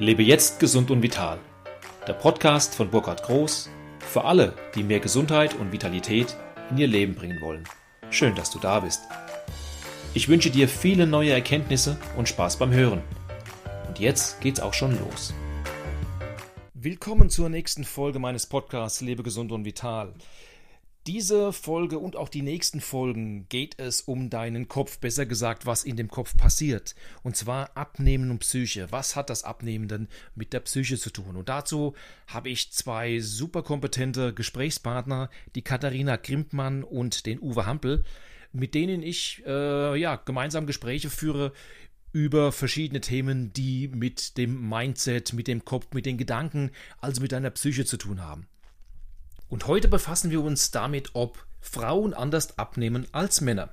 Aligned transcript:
Lebe 0.00 0.22
jetzt 0.22 0.60
gesund 0.60 0.90
und 0.90 1.02
vital. 1.02 1.38
Der 2.06 2.14
Podcast 2.14 2.74
von 2.74 2.88
Burkhard 2.88 3.22
Groß 3.22 3.68
für 3.98 4.24
alle, 4.24 4.54
die 4.74 4.82
mehr 4.82 4.98
Gesundheit 4.98 5.54
und 5.56 5.72
Vitalität 5.72 6.38
in 6.70 6.78
ihr 6.78 6.86
Leben 6.86 7.14
bringen 7.14 7.38
wollen. 7.42 7.64
Schön, 8.08 8.34
dass 8.34 8.50
du 8.50 8.58
da 8.58 8.80
bist. 8.80 9.02
Ich 10.14 10.30
wünsche 10.30 10.48
dir 10.48 10.68
viele 10.70 11.06
neue 11.06 11.32
Erkenntnisse 11.32 11.98
und 12.16 12.30
Spaß 12.30 12.56
beim 12.56 12.72
Hören. 12.72 13.02
Und 13.88 13.98
jetzt 13.98 14.40
geht's 14.40 14.60
auch 14.60 14.72
schon 14.72 14.98
los. 14.98 15.34
Willkommen 16.72 17.28
zur 17.28 17.50
nächsten 17.50 17.84
Folge 17.84 18.18
meines 18.18 18.46
Podcasts 18.46 19.02
Lebe 19.02 19.22
gesund 19.22 19.52
und 19.52 19.66
vital. 19.66 20.14
Diese 21.06 21.54
Folge 21.54 21.98
und 21.98 22.14
auch 22.14 22.28
die 22.28 22.42
nächsten 22.42 22.82
Folgen 22.82 23.48
geht 23.48 23.78
es 23.78 24.02
um 24.02 24.28
deinen 24.28 24.68
Kopf, 24.68 24.98
besser 24.98 25.24
gesagt, 25.24 25.64
was 25.64 25.82
in 25.82 25.96
dem 25.96 26.08
Kopf 26.08 26.36
passiert. 26.36 26.94
Und 27.22 27.36
zwar 27.36 27.74
Abnehmen 27.74 28.30
und 28.30 28.40
Psyche. 28.40 28.86
Was 28.90 29.16
hat 29.16 29.30
das 29.30 29.42
Abnehmen 29.42 29.88
denn 29.88 30.08
mit 30.34 30.52
der 30.52 30.60
Psyche 30.60 30.98
zu 30.98 31.08
tun? 31.08 31.36
Und 31.36 31.48
dazu 31.48 31.94
habe 32.26 32.50
ich 32.50 32.70
zwei 32.72 33.18
super 33.20 33.62
kompetente 33.62 34.34
Gesprächspartner, 34.34 35.30
die 35.54 35.62
Katharina 35.62 36.16
Grimpmann 36.16 36.84
und 36.84 37.24
den 37.24 37.40
Uwe 37.40 37.64
Hampel, 37.64 38.04
mit 38.52 38.74
denen 38.74 39.02
ich 39.02 39.42
äh, 39.46 39.98
ja, 39.98 40.16
gemeinsam 40.16 40.66
Gespräche 40.66 41.08
führe 41.08 41.54
über 42.12 42.52
verschiedene 42.52 43.00
Themen, 43.00 43.54
die 43.54 43.88
mit 43.88 44.36
dem 44.36 44.68
Mindset, 44.68 45.32
mit 45.32 45.48
dem 45.48 45.64
Kopf, 45.64 45.86
mit 45.94 46.04
den 46.04 46.18
Gedanken, 46.18 46.72
also 47.00 47.22
mit 47.22 47.32
deiner 47.32 47.50
Psyche 47.50 47.86
zu 47.86 47.96
tun 47.96 48.20
haben. 48.20 48.49
Und 49.50 49.66
heute 49.66 49.88
befassen 49.88 50.30
wir 50.30 50.44
uns 50.44 50.70
damit, 50.70 51.10
ob 51.14 51.44
Frauen 51.60 52.14
anders 52.14 52.56
abnehmen 52.56 53.08
als 53.10 53.40
Männer. 53.40 53.70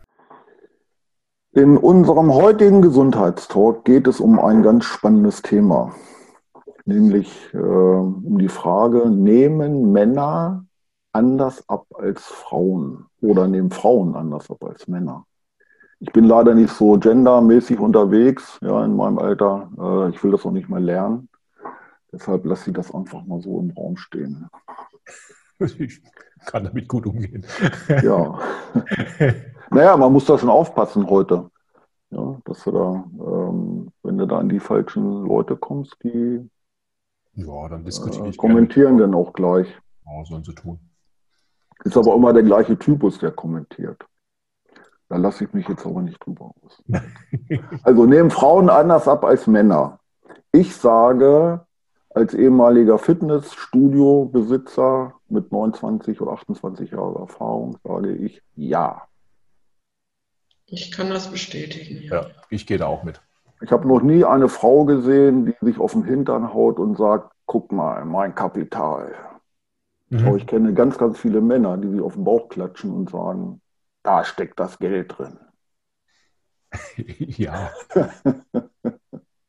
In 1.52 1.77
unserem 1.77 2.34
heutigen 2.34 2.81
Gesundheitstalk 2.81 3.85
geht 3.85 4.08
es 4.08 4.20
um 4.20 4.40
ein 4.40 4.63
ganz 4.63 4.85
spannendes 4.85 5.44
Thema, 5.44 5.94
nämlich 6.85 7.32
äh, 7.54 7.58
um 7.58 8.40
die 8.40 8.49
Frage, 8.49 9.10
nehmen 9.12 9.91
Männer 9.91 10.65
anders 11.13 11.63
ab 11.70 11.85
als 11.93 12.24
Frauen 12.24 13.05
oder 13.21 13.48
nehmen 13.48 13.70
Frauen 13.70 14.15
anders 14.15 14.49
ab 14.49 14.63
als 14.63 14.87
Männer? 14.87 15.26
Ich 15.99 16.12
bin 16.12 16.26
leider 16.26 16.55
nicht 16.55 16.74
so 16.74 16.98
gendermäßig 16.98 17.80
unterwegs 17.80 18.57
ja, 18.62 18.84
in 18.84 18.96
meinem 18.96 19.20
Alter. 19.20 19.70
Äh, 19.77 20.09
ich 20.09 20.24
will 20.24 20.32
das 20.32 20.43
auch 20.43 20.52
nicht 20.52 20.70
mehr 20.70 20.80
lernen. 20.80 21.30
Deshalb 22.12 22.46
lasse 22.46 22.71
ich 22.71 22.76
das 22.76 22.93
einfach 22.93 23.24
mal 23.26 23.41
so 23.41 23.59
im 23.59 23.71
Raum 23.71 23.96
stehen. 23.98 24.49
Ich 25.80 26.02
kann 26.46 26.63
damit 26.63 26.88
gut 26.88 27.08
umgehen. 27.08 27.46
Ja. 28.04 28.40
naja, 29.72 29.98
man 29.98 30.14
muss 30.14 30.26
da 30.26 30.38
schon 30.38 30.49
aufpassen 30.49 31.10
heute. 31.10 31.49
Ja, 32.10 32.40
dass 32.46 32.64
du 32.64 32.72
da, 32.72 33.04
ähm, 33.20 33.91
wenn 34.04 34.18
du 34.18 34.27
da 34.27 34.38
an 34.38 34.49
die 34.49 34.60
falschen 34.60 35.26
Leute 35.26 35.58
kommst, 35.58 35.98
die 36.04 36.48
ja, 37.34 37.70
dann 37.70 37.84
diskutiere 37.84 38.30
äh, 38.30 38.36
kommentieren 38.36 38.98
gerne. 38.98 39.14
dann 39.14 39.22
auch 39.22 39.34
gleich. 39.34 39.68
Ja, 40.05 40.26
sollen 40.26 40.44
sie 40.44 40.55
tun. 40.55 40.80
Ist 41.84 41.98
aber 41.98 42.16
immer 42.16 42.34
der 42.34 42.44
gleiche 42.44 42.77
Typus, 42.77 43.20
der 43.20 43.32
kommentiert. 43.32 44.05
Da 45.10 45.18
lasse 45.18 45.46
ich 45.46 45.54
mich 45.54 45.68
jetzt 45.68 45.86
aber 45.86 46.02
nicht 46.02 46.26
drüber 46.26 46.52
aus. 46.64 46.82
also 47.84 48.05
nehmen 48.05 48.32
Frauen 48.32 48.70
anders 48.70 49.08
ab 49.08 49.24
als 49.24 49.48
Männer. 49.48 49.99
Ich 50.52 50.76
sage, 50.76 51.66
als 52.10 52.34
ehemaliger 52.34 52.98
Fitnessstudio-Besitzer 52.98 55.14
mit 55.30 55.52
29 55.52 56.22
oder 56.22 56.32
28 56.34 56.92
Jahren 56.92 57.16
Erfahrung 57.16 57.78
sage 57.84 58.14
ich 58.16 58.42
ja. 58.56 59.08
Ich 60.66 60.92
kann 60.92 61.10
das 61.10 61.32
bestätigen. 61.32 62.04
Ja, 62.04 62.22
ja 62.22 62.28
ich 62.50 62.68
gehe 62.68 62.78
da 62.78 62.88
auch 62.88 63.04
mit. 63.04 63.22
Ich 63.62 63.72
habe 63.72 63.88
noch 63.88 64.02
nie 64.02 64.24
eine 64.24 64.50
Frau 64.50 64.86
gesehen, 64.86 65.46
die 65.46 65.66
sich 65.66 65.80
auf 65.80 65.94
den 65.94 66.03
Hintern 66.03 66.53
haut 66.53 66.78
und 66.78 66.98
sagt, 66.98 67.34
guck 67.46 67.72
mal, 67.72 68.06
mein 68.06 68.36
Kapital. 68.36 69.16
Mhm. 70.09 70.28
Aber 70.28 70.38
ich 70.38 70.46
kenne 70.46 70.74
ganz, 70.74 70.98
ganz 70.98 71.18
viele 71.18 71.42
Männer, 71.42 71.78
die 71.78 71.90
sich 71.90 72.02
auf 72.02 72.14
den 72.14 72.24
Bauch 72.24 72.50
klatschen 72.50 72.92
und 72.92 73.10
sagen, 73.10 73.62
da 74.04 74.24
steckt 74.24 74.60
das 74.60 74.78
Geld 74.78 75.18
drin. 75.18 75.40
ja. 77.18 77.72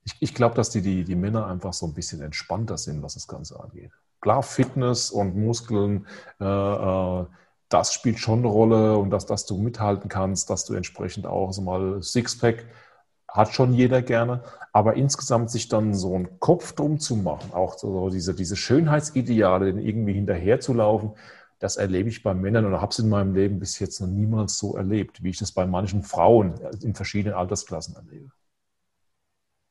ich, 0.08 0.16
ich 0.20 0.34
glaube, 0.34 0.54
dass 0.54 0.70
die, 0.70 0.80
die, 0.80 1.04
die 1.04 1.14
Männer 1.14 1.46
einfach 1.46 1.72
so 1.72 1.86
ein 1.86 1.92
bisschen 1.92 2.22
entspannter 2.22 2.78
sind, 2.78 3.02
was 3.02 3.14
das 3.14 3.28
Ganze 3.28 3.60
angeht. 3.60 3.91
Klar, 4.20 4.42
Fitness 4.42 5.10
und 5.10 5.36
Muskeln, 5.36 6.06
äh, 6.41 6.44
äh, 6.44 7.26
das 7.69 7.92
spielt 7.92 8.19
schon 8.19 8.38
eine 8.38 8.48
Rolle 8.48 8.96
und 8.96 9.10
dass, 9.10 9.26
dass 9.26 9.44
du 9.44 9.58
mithalten 9.58 10.08
kannst, 10.08 10.48
dass 10.48 10.64
du 10.64 10.74
entsprechend 10.74 11.26
auch 11.26 11.52
so 11.52 11.60
mal 11.60 12.02
Sixpack 12.02 12.66
hat 13.28 13.52
schon 13.52 13.74
jeder 13.74 14.00
gerne, 14.00 14.42
aber 14.72 14.94
insgesamt 14.94 15.50
sich 15.50 15.69
dann 15.69 15.92
so 15.92 16.14
einen 16.14 16.40
Kopf 16.40 16.72
drum 16.72 16.98
zu 16.98 17.14
machen, 17.14 17.52
auch 17.52 17.76
so 17.76 18.08
diese, 18.08 18.34
diese 18.34 18.56
Schönheitsideale 18.56 19.69
irgendwie 19.69 20.14
hinterherzulaufen, 20.14 21.12
das 21.58 21.76
erlebe 21.76 22.08
ich 22.08 22.22
bei 22.22 22.32
Männern 22.32 22.64
oder 22.64 22.80
habe 22.80 22.92
es 22.92 22.98
in 22.98 23.10
meinem 23.10 23.34
Leben 23.34 23.58
bis 23.58 23.78
jetzt 23.80 24.00
noch 24.00 24.08
niemals 24.08 24.56
so 24.56 24.76
erlebt, 24.76 25.22
wie 25.22 25.30
ich 25.30 25.38
das 25.38 25.52
bei 25.52 25.66
manchen 25.66 26.02
Frauen 26.02 26.54
in 26.80 26.94
verschiedenen 26.94 27.36
Altersklassen 27.36 27.96
erlebe. 27.96 28.30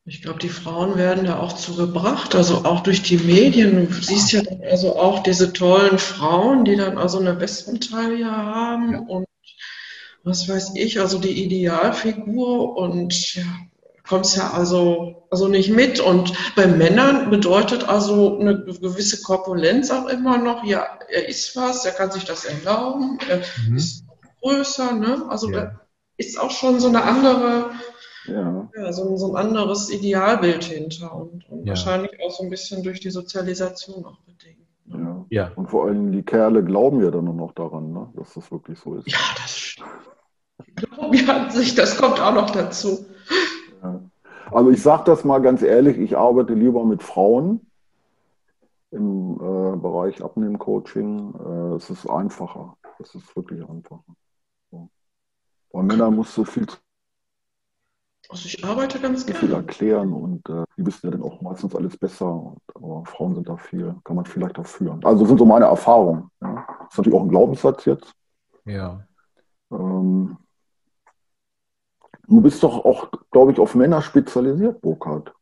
Ich 0.10 0.22
glaube, 0.22 0.40
die 0.40 0.48
Frauen 0.48 0.96
werden 0.96 1.26
da 1.26 1.38
auch 1.38 1.52
zugebracht, 1.52 2.34
also 2.34 2.64
auch 2.64 2.80
durch 2.80 3.04
die 3.04 3.18
Medien. 3.18 3.90
Du 3.90 3.94
siehst 3.94 4.32
ja 4.32 4.42
dann 4.42 4.62
also 4.64 4.96
auch 4.96 5.22
diese 5.22 5.52
tollen 5.52 6.00
Frauen, 6.00 6.64
die 6.64 6.78
dann 6.78 6.98
also 6.98 7.20
eine 7.20 7.42
Wespentaille 7.42 8.26
haben 8.26 8.94
ja. 8.94 9.00
und 9.00 9.26
was 10.24 10.48
weiß 10.48 10.76
ich, 10.76 11.02
also 11.02 11.20
die 11.20 11.44
Idealfigur 11.44 12.78
und 12.78 13.36
ja, 13.36 13.44
kommst 14.08 14.38
ja 14.38 14.52
also, 14.52 15.28
also 15.30 15.50
nicht 15.50 15.72
mit. 15.72 16.00
Und 16.00 16.32
bei 16.56 16.68
Männern 16.68 17.30
bedeutet 17.30 17.90
also 17.90 18.40
eine 18.40 18.64
gewisse 18.64 19.22
Korpulenz 19.24 19.92
auch 19.92 20.08
immer 20.08 20.38
noch, 20.38 20.64
ja, 20.64 20.88
er 21.10 21.28
ist 21.28 21.54
was, 21.58 21.84
er 21.84 21.92
kann 21.92 22.12
sich 22.12 22.24
das 22.24 22.46
erlauben, 22.46 23.20
er 23.28 23.42
mhm. 23.68 23.76
ist 23.76 24.06
größer, 24.42 24.94
ne? 24.94 25.26
Also 25.28 25.52
ja. 25.52 25.62
da 25.66 25.82
ist 26.16 26.40
auch 26.40 26.52
schon 26.52 26.80
so 26.80 26.88
eine 26.88 27.04
andere 27.04 27.72
ja. 28.28 28.70
ja 28.76 28.94
so, 28.94 29.10
ein, 29.10 29.18
so, 29.18 29.36
ein, 29.36 29.48
anderes 29.48 29.90
Idealbild 29.90 30.64
hinter 30.64 31.16
und, 31.16 31.50
und 31.50 31.66
ja. 31.66 31.70
wahrscheinlich 31.70 32.12
auch 32.24 32.32
so 32.32 32.44
ein 32.44 32.50
bisschen 32.50 32.84
durch 32.84 33.00
die 33.00 33.10
Sozialisation 33.10 34.06
auch 34.06 34.20
bedingt. 34.22 34.68
Ne? 34.86 35.26
Ja. 35.30 35.44
ja. 35.44 35.52
Und 35.56 35.70
vor 35.70 35.86
allem 35.86 36.12
die 36.12 36.24
Kerle 36.24 36.64
glauben 36.64 37.04
ja 37.04 37.12
dann 37.12 37.26
nur 37.26 37.34
noch 37.34 37.54
daran, 37.54 37.92
ne? 37.92 38.10
dass 38.16 38.34
das 38.34 38.52
wirklich 38.52 38.80
so 38.80 38.96
ist. 38.96 39.10
Ja, 39.10 39.18
das 39.36 39.76
glauben 40.76 41.14
ja 41.14 41.50
sich, 41.50 41.76
das 41.76 41.98
kommt 41.98 42.20
auch 42.20 42.34
noch 42.34 42.50
dazu. 42.52 43.06
Ja. 43.82 44.02
Also 44.52 44.72
ich 44.72 44.82
sage 44.82 45.04
das 45.06 45.24
mal 45.24 45.40
ganz 45.40 45.62
ehrlich, 45.62 45.98
ich 45.98 46.18
arbeite 46.18 46.54
lieber 46.54 46.86
mit 46.86 47.04
Frauen 47.04 47.62
im 48.92 49.36
äh, 49.36 49.78
Bereich 49.78 50.24
Abnehmcoaching. 50.24 51.34
Äh, 51.36 51.76
es 51.76 51.90
ist 51.90 52.10
einfacher. 52.10 52.78
Es 53.00 53.14
ist 53.14 53.36
wirklich 53.36 53.62
einfacher. 53.68 54.04
So. 54.72 54.90
Bei 55.72 55.84
Männern 55.84 56.16
musst 56.16 56.36
du 56.38 56.46
viel 56.46 56.68
zu 56.68 56.78
also 58.30 58.46
ich 58.46 58.64
arbeite 58.64 59.00
ganz 59.00 59.26
gerne. 59.26 59.40
Viel 59.40 59.54
erklären 59.54 60.14
und 60.14 60.50
äh, 60.50 60.64
die 60.78 60.86
wissen 60.86 61.08
ja 61.08 61.12
dann 61.12 61.24
auch 61.24 61.42
meistens 61.42 61.76
alles 61.76 61.98
besser. 61.98 62.32
Und, 62.32 62.60
aber 62.76 63.06
Frauen 63.06 63.36
sind 63.36 63.48
da 63.48 63.58
viel, 63.58 63.96
kann 64.04 64.16
man 64.16 64.26
vielleicht 64.26 64.60
auch 64.60 64.66
führen. 64.66 65.04
Also 65.06 65.26
sind 65.26 65.38
so 65.38 65.46
meine 65.46 65.66
Erfahrungen. 65.66 66.30
Ja. 66.42 66.66
Das 66.80 66.92
ist 66.92 66.98
natürlich 66.98 67.18
auch 67.18 67.24
ein 67.24 67.30
Glaubenssatz 67.30 67.86
jetzt. 67.86 68.14
Ja. 68.66 69.06
Ähm, 69.72 70.38
du 72.28 72.42
bist 72.42 72.62
doch 72.64 72.84
auch, 72.84 73.10
glaube 73.32 73.52
ich, 73.52 73.60
auf 73.60 73.76
Männer 73.76 74.02
spezialisiert, 74.02 74.82
Burkhard. 74.82 75.34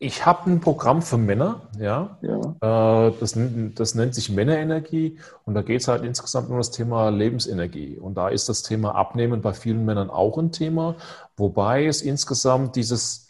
Ich 0.00 0.24
habe 0.24 0.48
ein 0.48 0.60
Programm 0.60 1.02
für 1.02 1.18
Männer, 1.18 1.62
ja. 1.76 2.18
ja. 2.22 3.08
Äh, 3.08 3.12
das, 3.18 3.36
das, 3.74 3.94
nennt 3.96 4.14
sich 4.14 4.30
Männerenergie 4.30 5.18
und 5.44 5.54
da 5.54 5.62
geht 5.62 5.80
es 5.80 5.88
halt 5.88 6.04
insgesamt 6.04 6.50
um 6.50 6.56
das 6.56 6.70
Thema 6.70 7.08
Lebensenergie. 7.08 7.98
Und 7.98 8.14
da 8.14 8.28
ist 8.28 8.48
das 8.48 8.62
Thema 8.62 8.94
Abnehmen 8.94 9.42
bei 9.42 9.52
vielen 9.52 9.84
Männern 9.84 10.08
auch 10.08 10.38
ein 10.38 10.52
Thema, 10.52 10.94
wobei 11.36 11.86
es 11.86 12.02
insgesamt 12.02 12.76
dieses, 12.76 13.26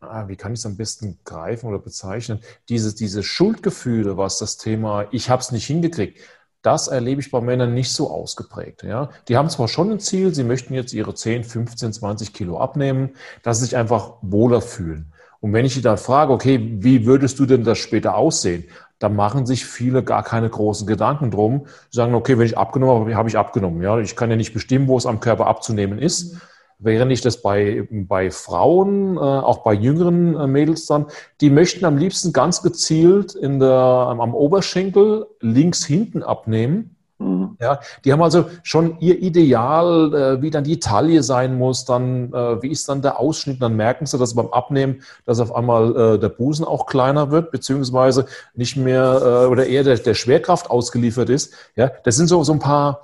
ah, 0.00 0.28
wie 0.28 0.36
kann 0.36 0.52
ich 0.52 0.58
es 0.58 0.66
am 0.66 0.76
besten 0.76 1.18
greifen 1.24 1.68
oder 1.68 1.78
bezeichnen, 1.78 2.40
diese, 2.68 2.94
diese 2.94 3.22
Schuldgefühle, 3.22 4.18
was 4.18 4.36
das 4.36 4.58
Thema, 4.58 5.06
ich 5.12 5.30
habe 5.30 5.40
es 5.40 5.52
nicht 5.52 5.66
hingekriegt, 5.66 6.20
das 6.60 6.88
erlebe 6.88 7.22
ich 7.22 7.30
bei 7.30 7.40
Männern 7.40 7.72
nicht 7.72 7.94
so 7.94 8.10
ausgeprägt. 8.10 8.82
Ja? 8.82 9.08
Die 9.28 9.38
haben 9.38 9.48
zwar 9.48 9.68
schon 9.68 9.90
ein 9.90 10.00
Ziel, 10.00 10.34
sie 10.34 10.44
möchten 10.44 10.74
jetzt 10.74 10.92
ihre 10.92 11.14
10, 11.14 11.44
15, 11.44 11.94
20 11.94 12.34
Kilo 12.34 12.60
abnehmen, 12.60 13.16
dass 13.42 13.58
sie 13.58 13.64
sich 13.64 13.78
einfach 13.78 14.18
wohler 14.20 14.60
fühlen. 14.60 15.14
Und 15.40 15.52
wenn 15.54 15.64
ich 15.64 15.74
die 15.74 15.82
dann 15.82 15.96
frage, 15.96 16.32
okay, 16.32 16.60
wie 16.80 17.06
würdest 17.06 17.38
du 17.38 17.46
denn 17.46 17.64
das 17.64 17.78
später 17.78 18.14
aussehen? 18.14 18.64
Da 18.98 19.08
machen 19.08 19.46
sich 19.46 19.64
viele 19.64 20.02
gar 20.02 20.22
keine 20.22 20.50
großen 20.50 20.86
Gedanken 20.86 21.30
drum. 21.30 21.66
Sie 21.90 21.96
sagen, 21.96 22.14
okay, 22.14 22.38
wenn 22.38 22.44
ich 22.44 22.58
abgenommen 22.58 23.00
habe, 23.00 23.14
habe 23.16 23.28
ich 23.28 23.38
abgenommen. 23.38 23.82
Ja, 23.82 23.98
ich 23.98 24.14
kann 24.14 24.30
ja 24.30 24.36
nicht 24.36 24.52
bestimmen, 24.52 24.88
wo 24.88 24.98
es 24.98 25.06
am 25.06 25.20
Körper 25.20 25.46
abzunehmen 25.46 25.98
ist. 25.98 26.36
Während 26.78 27.10
ich 27.12 27.22
das 27.22 27.40
bei, 27.40 27.86
bei 27.90 28.30
Frauen, 28.30 29.16
äh, 29.16 29.20
auch 29.20 29.58
bei 29.58 29.72
jüngeren 29.72 30.36
äh, 30.36 30.46
Mädels 30.46 30.86
dann, 30.86 31.06
die 31.40 31.50
möchten 31.50 31.84
am 31.84 31.96
liebsten 31.96 32.32
ganz 32.32 32.62
gezielt 32.62 33.34
in 33.34 33.58
der, 33.58 33.70
am 33.70 34.34
Oberschenkel 34.34 35.26
links 35.40 35.84
hinten 35.84 36.22
abnehmen. 36.22 36.96
Mhm. 37.20 37.56
Ja, 37.60 37.80
die 38.04 38.12
haben 38.12 38.22
also 38.22 38.46
schon 38.62 38.98
ihr 38.98 39.20
Ideal, 39.20 40.14
äh, 40.14 40.42
wie 40.42 40.50
dann 40.50 40.64
die 40.64 40.80
Taille 40.80 41.22
sein 41.22 41.58
muss, 41.58 41.84
dann 41.84 42.32
äh, 42.32 42.62
wie 42.62 42.68
ist 42.68 42.88
dann 42.88 43.02
der 43.02 43.20
Ausschnitt, 43.20 43.60
dann 43.60 43.76
merken 43.76 44.06
sie, 44.06 44.16
dass 44.16 44.34
beim 44.34 44.48
Abnehmen, 44.48 45.02
dass 45.26 45.38
auf 45.38 45.54
einmal 45.54 46.14
äh, 46.14 46.18
der 46.18 46.30
Busen 46.30 46.64
auch 46.64 46.86
kleiner 46.86 47.30
wird, 47.30 47.50
beziehungsweise 47.50 48.24
nicht 48.54 48.76
mehr 48.78 49.20
äh, 49.22 49.46
oder 49.48 49.66
eher 49.66 49.84
der, 49.84 49.98
der, 49.98 50.14
Schwerkraft 50.14 50.70
ausgeliefert 50.70 51.28
ist. 51.28 51.52
Ja, 51.76 51.90
das 52.04 52.16
sind 52.16 52.28
so, 52.28 52.42
so 52.42 52.54
ein 52.54 52.58
paar 52.58 53.02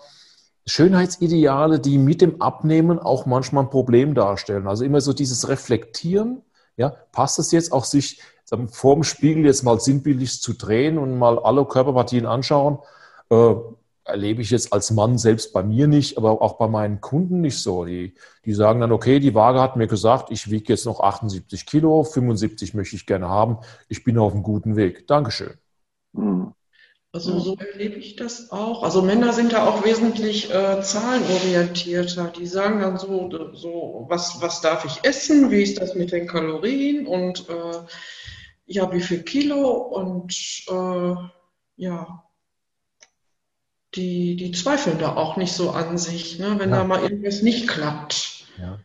Schönheitsideale, 0.66 1.78
die 1.78 1.98
mit 1.98 2.22
dem 2.22 2.40
Abnehmen 2.40 2.98
auch 2.98 3.26
manchmal 3.26 3.64
ein 3.64 3.70
Problem 3.70 4.14
darstellen. 4.14 4.66
Also 4.66 4.84
immer 4.84 5.02
so 5.02 5.12
dieses 5.12 5.50
Reflektieren, 5.50 6.40
ja, 6.78 6.94
passt 7.12 7.38
es 7.38 7.52
jetzt 7.52 7.70
auch 7.70 7.84
sich 7.84 8.22
vor 8.70 8.94
dem 8.94 9.04
Spiegel 9.04 9.44
jetzt 9.44 9.62
mal 9.62 9.78
sinnbildlich 9.78 10.40
zu 10.40 10.54
drehen 10.54 10.96
und 10.96 11.18
mal 11.18 11.38
alle 11.38 11.66
Körperpartien 11.66 12.24
anschauen? 12.24 12.78
Äh, 13.30 13.54
erlebe 14.06 14.42
ich 14.42 14.50
jetzt 14.50 14.72
als 14.72 14.90
Mann 14.90 15.18
selbst 15.18 15.52
bei 15.52 15.62
mir 15.62 15.88
nicht, 15.88 16.16
aber 16.16 16.40
auch 16.40 16.58
bei 16.58 16.68
meinen 16.68 17.00
Kunden 17.00 17.40
nicht 17.40 17.58
so. 17.58 17.84
Die, 17.84 18.14
die 18.44 18.54
sagen 18.54 18.80
dann, 18.80 18.92
okay, 18.92 19.20
die 19.20 19.34
Waage 19.34 19.60
hat 19.60 19.76
mir 19.76 19.86
gesagt, 19.86 20.30
ich 20.30 20.50
wiege 20.50 20.72
jetzt 20.72 20.86
noch 20.86 21.00
78 21.00 21.66
Kilo, 21.66 22.04
75 22.04 22.74
möchte 22.74 22.96
ich 22.96 23.06
gerne 23.06 23.28
haben, 23.28 23.58
ich 23.88 24.04
bin 24.04 24.18
auf 24.18 24.32
einem 24.32 24.42
guten 24.42 24.76
Weg. 24.76 25.06
Dankeschön. 25.06 25.54
Hm. 26.14 26.52
Also 27.12 27.38
so 27.38 27.56
erlebe 27.56 27.96
ich 27.96 28.16
das 28.16 28.52
auch. 28.52 28.82
Also 28.82 29.00
Männer 29.00 29.32
sind 29.32 29.54
da 29.54 29.66
auch 29.66 29.84
wesentlich 29.86 30.52
äh, 30.52 30.82
zahlenorientierter. 30.82 32.30
Die 32.38 32.46
sagen 32.46 32.80
dann 32.80 32.98
so, 32.98 33.30
so 33.54 34.04
was, 34.08 34.42
was 34.42 34.60
darf 34.60 34.84
ich 34.84 35.02
essen, 35.02 35.50
wie 35.50 35.62
ist 35.62 35.80
das 35.80 35.94
mit 35.94 36.12
den 36.12 36.26
Kalorien 36.26 37.06
und 37.06 37.48
äh, 37.48 37.78
ja, 38.66 38.92
wie 38.92 39.00
viel 39.00 39.22
Kilo 39.22 39.70
und 39.70 40.34
äh, 40.68 41.14
ja, 41.76 42.25
die, 43.96 44.36
die 44.36 44.52
zweifeln 44.52 44.98
da 44.98 45.16
auch 45.16 45.36
nicht 45.36 45.52
so 45.52 45.70
an 45.70 45.98
sich, 45.98 46.38
ne, 46.38 46.56
wenn 46.58 46.70
ja. 46.70 46.76
da 46.76 46.84
mal 46.84 47.02
irgendwas 47.02 47.42
nicht 47.42 47.68
klappt. 47.68 48.46
Ja. 48.60 48.78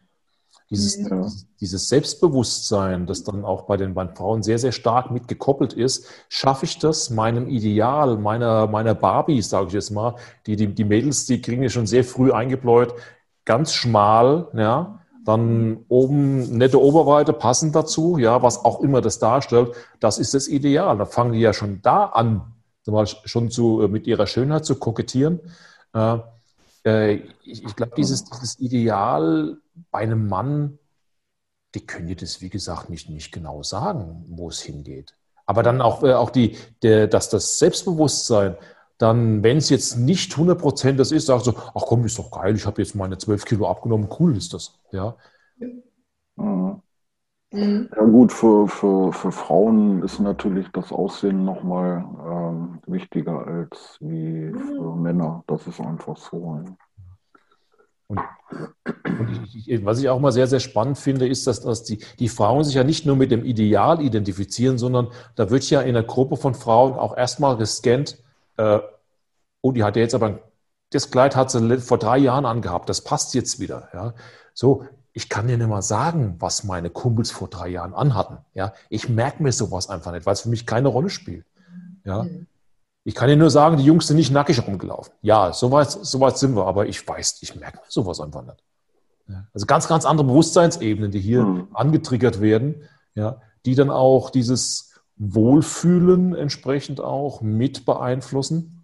Dieses, 0.69 0.97
ja. 0.97 1.27
dieses, 1.59 1.89
Selbstbewusstsein, 1.89 3.05
das 3.05 3.23
dann 3.23 3.43
auch 3.43 3.63
bei 3.63 3.75
den, 3.75 3.93
Frauen 4.15 4.41
sehr, 4.41 4.57
sehr 4.57 4.71
stark 4.71 5.11
mitgekoppelt 5.11 5.73
ist, 5.73 6.05
schaffe 6.29 6.65
ich 6.65 6.79
das 6.79 7.09
meinem 7.09 7.49
Ideal, 7.49 8.17
meiner, 8.17 8.67
meiner 8.67 8.95
Barbies, 8.95 9.49
sage 9.49 9.67
ich 9.67 9.73
jetzt 9.73 9.91
mal, 9.91 10.15
die, 10.47 10.55
die, 10.55 10.67
die 10.67 10.85
Mädels, 10.85 11.25
die 11.25 11.41
kriegen 11.41 11.61
ja 11.61 11.67
schon 11.67 11.87
sehr 11.87 12.05
früh 12.05 12.31
eingebläut, 12.31 12.93
ganz 13.43 13.73
schmal, 13.73 14.47
ja, 14.55 15.01
dann 15.25 15.85
oben 15.87 16.57
nette 16.57 16.81
Oberweite 16.81 17.33
passend 17.33 17.75
dazu, 17.75 18.17
ja, 18.17 18.41
was 18.41 18.63
auch 18.63 18.79
immer 18.79 19.01
das 19.01 19.19
darstellt, 19.19 19.75
das 19.99 20.17
ist 20.19 20.33
das 20.33 20.47
Ideal. 20.47 20.97
Da 20.97 21.05
fangen 21.05 21.33
die 21.33 21.39
ja 21.39 21.53
schon 21.53 21.81
da 21.81 22.05
an, 22.05 22.41
schon 23.25 23.51
zu, 23.51 23.81
äh, 23.81 23.87
mit 23.87 24.07
ihrer 24.07 24.27
Schönheit 24.27 24.65
zu 24.65 24.75
kokettieren. 24.75 25.39
Äh, 25.93 26.17
äh, 26.85 27.13
ich, 27.43 27.63
ich 27.63 27.75
glaube, 27.75 27.93
dieses, 27.95 28.25
dieses 28.25 28.59
Ideal 28.59 29.57
bei 29.91 29.99
einem 29.99 30.27
Mann, 30.27 30.79
die 31.75 31.85
können 31.85 32.07
dir 32.07 32.15
das, 32.15 32.41
wie 32.41 32.49
gesagt, 32.49 32.89
nicht, 32.89 33.09
nicht 33.09 33.31
genau 33.31 33.63
sagen, 33.63 34.25
wo 34.27 34.49
es 34.49 34.61
hingeht. 34.61 35.15
Aber 35.45 35.63
dann 35.63 35.81
auch, 35.81 36.03
auch 36.03 36.29
die, 36.29 36.57
der, 36.81 37.07
dass 37.07 37.29
das 37.29 37.59
Selbstbewusstsein, 37.59 38.55
dann, 38.97 39.41
wenn 39.43 39.57
es 39.57 39.69
jetzt 39.69 39.97
nicht 39.97 40.33
100% 40.33 40.93
das 40.93 41.11
ist, 41.11 41.25
sagst 41.25 41.47
du, 41.47 41.53
ach 41.55 41.83
komm, 41.87 42.05
ist 42.05 42.19
doch 42.19 42.29
geil, 42.29 42.55
ich 42.55 42.65
habe 42.65 42.81
jetzt 42.81 42.93
meine 42.95 43.17
12 43.17 43.45
Kilo 43.45 43.67
abgenommen, 43.69 44.09
cool 44.19 44.37
ist 44.37 44.53
das. 44.53 44.79
Ja. 44.91 45.15
Mhm. 46.35 46.81
Mhm. 47.51 47.89
Ja 47.93 48.03
gut, 48.03 48.31
für, 48.31 48.67
für, 48.67 49.11
für 49.11 49.31
Frauen 49.31 50.03
ist 50.03 50.19
natürlich 50.19 50.67
das 50.71 50.91
Aussehen 50.91 51.43
nochmal 51.43 52.05
ähm, 52.25 52.79
wichtiger 52.87 53.45
als 53.45 53.97
wie 53.99 54.53
für 54.53 54.95
mhm. 54.95 55.01
Männer. 55.01 55.43
Das 55.47 55.67
ist 55.67 55.81
einfach 55.81 56.15
so. 56.15 56.37
Und, 56.37 56.77
und 58.07 59.45
ich, 59.53 59.69
ich, 59.69 59.85
was 59.85 59.99
ich 59.99 60.07
auch 60.07 60.19
mal 60.19 60.31
sehr, 60.31 60.47
sehr 60.47 60.61
spannend 60.61 60.97
finde, 60.97 61.27
ist, 61.27 61.45
dass, 61.45 61.61
dass 61.61 61.83
die, 61.83 61.99
die 62.19 62.29
Frauen 62.29 62.63
sich 62.63 62.75
ja 62.75 62.85
nicht 62.85 63.05
nur 63.05 63.17
mit 63.17 63.31
dem 63.31 63.43
Ideal 63.43 64.01
identifizieren, 64.01 64.77
sondern 64.77 65.09
da 65.35 65.49
wird 65.49 65.69
ja 65.69 65.81
in 65.81 65.89
einer 65.89 66.03
Gruppe 66.03 66.37
von 66.37 66.55
Frauen 66.55 66.93
auch 66.93 67.17
erstmal 67.17 67.57
gescannt, 67.57 68.17
äh, 68.55 68.79
oh, 69.61 69.73
die 69.73 69.83
hat 69.83 69.97
ja 69.97 70.03
jetzt 70.03 70.15
aber, 70.15 70.39
das 70.91 71.11
Kleid 71.11 71.35
hat 71.35 71.51
sie 71.51 71.77
vor 71.79 71.97
drei 71.97 72.17
Jahren 72.17 72.45
angehabt, 72.45 72.87
das 72.87 73.01
passt 73.01 73.33
jetzt 73.33 73.59
wieder. 73.59 73.89
Ja. 73.93 74.13
So, 74.53 74.85
ich 75.13 75.29
kann 75.29 75.47
dir 75.47 75.57
nicht 75.57 75.67
mal 75.67 75.81
sagen, 75.81 76.35
was 76.39 76.63
meine 76.63 76.89
Kumpels 76.89 77.31
vor 77.31 77.47
drei 77.47 77.67
Jahren 77.67 77.93
anhatten. 77.93 78.37
Ja, 78.53 78.73
ich 78.89 79.09
merke 79.09 79.43
mir 79.43 79.51
sowas 79.51 79.89
einfach 79.89 80.11
nicht, 80.11 80.25
weil 80.25 80.33
es 80.33 80.41
für 80.41 80.49
mich 80.49 80.65
keine 80.65 80.87
Rolle 80.87 81.09
spielt. 81.09 81.45
Ja, 82.05 82.23
mhm. 82.23 82.47
ich 83.03 83.13
kann 83.13 83.27
dir 83.27 83.35
nur 83.35 83.49
sagen, 83.49 83.77
die 83.77 83.83
Jungs 83.83 84.07
sind 84.07 84.15
nicht 84.15 84.31
nackig 84.31 84.65
rumgelaufen. 84.65 85.13
Ja, 85.21 85.53
soweit, 85.53 85.91
soweit 85.91 86.37
sind 86.37 86.55
wir, 86.55 86.65
aber 86.65 86.87
ich 86.87 87.05
weiß, 87.05 87.39
ich 87.41 87.55
merke 87.55 87.77
mir 87.77 87.83
sowas 87.89 88.19
einfach 88.19 88.43
nicht. 88.43 88.63
Ja, 89.27 89.47
also 89.53 89.65
ganz, 89.65 89.87
ganz 89.87 90.05
andere 90.05 90.27
Bewusstseinsebenen, 90.27 91.11
die 91.11 91.19
hier 91.19 91.43
mhm. 91.43 91.67
angetriggert 91.73 92.41
werden, 92.41 92.83
ja, 93.15 93.41
die 93.65 93.75
dann 93.75 93.89
auch 93.89 94.29
dieses 94.29 94.93
Wohlfühlen 95.17 96.33
entsprechend 96.33 96.99
auch 97.01 97.41
mit 97.41 97.85
beeinflussen 97.85 98.80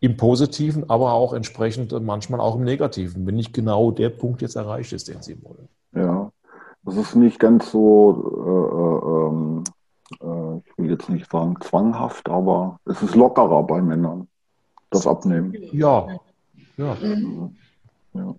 im 0.00 0.16
Positiven, 0.16 0.88
aber 0.88 1.12
auch 1.12 1.32
entsprechend 1.32 1.92
manchmal 2.02 2.40
auch 2.40 2.56
im 2.56 2.64
Negativen, 2.64 3.26
wenn 3.26 3.34
nicht 3.34 3.52
genau 3.52 3.90
der 3.90 4.10
Punkt 4.10 4.42
jetzt 4.42 4.56
erreicht 4.56 4.92
ist, 4.92 5.08
den 5.08 5.22
Sie 5.22 5.42
wollen. 5.42 5.68
Ja, 5.94 6.30
das 6.84 6.96
ist 6.96 7.14
nicht 7.16 7.40
ganz 7.40 7.70
so, 7.70 9.62
äh, 10.22 10.26
äh, 10.26 10.28
äh, 10.30 10.60
ich 10.64 10.78
will 10.78 10.90
jetzt 10.90 11.08
nicht 11.08 11.30
sagen 11.30 11.56
zwanghaft, 11.60 12.28
aber 12.28 12.78
es 12.84 13.02
ist 13.02 13.14
lockerer 13.14 13.64
bei 13.64 13.82
Männern, 13.82 14.28
das 14.90 15.06
Abnehmen. 15.06 15.54
Ja, 15.72 16.06
ja. 16.76 16.96
ja. 18.14 18.34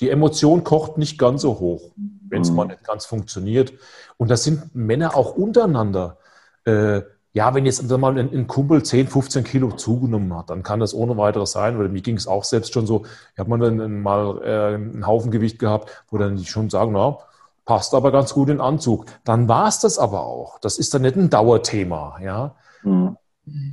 Die 0.00 0.10
Emotion 0.10 0.64
kocht 0.64 0.98
nicht 0.98 1.18
ganz 1.18 1.42
so 1.42 1.58
hoch, 1.60 1.92
wenn 2.28 2.42
es 2.42 2.50
mhm. 2.50 2.56
mal 2.56 2.64
nicht 2.66 2.84
ganz 2.84 3.06
funktioniert. 3.06 3.72
Und 4.16 4.30
das 4.30 4.44
sind 4.44 4.74
Männer 4.74 5.16
auch 5.16 5.36
untereinander. 5.36 6.18
Äh, 6.64 7.02
ja, 7.34 7.54
wenn 7.54 7.64
jetzt 7.64 7.88
mal 7.88 8.18
ein, 8.18 8.30
ein, 8.32 8.46
Kumpel 8.46 8.82
10, 8.82 9.08
15 9.08 9.44
Kilo 9.44 9.72
zugenommen 9.72 10.36
hat, 10.36 10.50
dann 10.50 10.62
kann 10.62 10.80
das 10.80 10.92
ohne 10.92 11.16
weiteres 11.16 11.52
sein, 11.52 11.78
weil 11.78 11.88
mir 11.88 12.02
ging 12.02 12.16
es 12.16 12.26
auch 12.26 12.44
selbst 12.44 12.74
schon 12.74 12.86
so, 12.86 13.04
ich 13.32 13.38
habe 13.38 13.48
mal, 13.48 13.58
dann, 13.58 14.02
mal 14.02 14.42
äh, 14.42 14.74
einen 14.74 15.06
Haufen 15.06 15.30
Gewicht 15.30 15.58
gehabt, 15.58 16.04
wo 16.10 16.18
dann 16.18 16.36
die 16.36 16.44
schon 16.44 16.68
sagen, 16.68 16.92
na, 16.92 17.18
passt 17.64 17.94
aber 17.94 18.12
ganz 18.12 18.34
gut 18.34 18.48
in 18.48 18.56
den 18.56 18.60
Anzug. 18.60 19.06
Dann 19.24 19.48
war 19.48 19.68
es 19.68 19.78
das 19.78 19.98
aber 19.98 20.26
auch. 20.26 20.58
Das 20.58 20.78
ist 20.78 20.92
dann 20.92 21.02
nicht 21.02 21.16
ein 21.16 21.30
Dauerthema, 21.30 22.18
ja. 22.22 22.54
Mhm. 22.82 23.16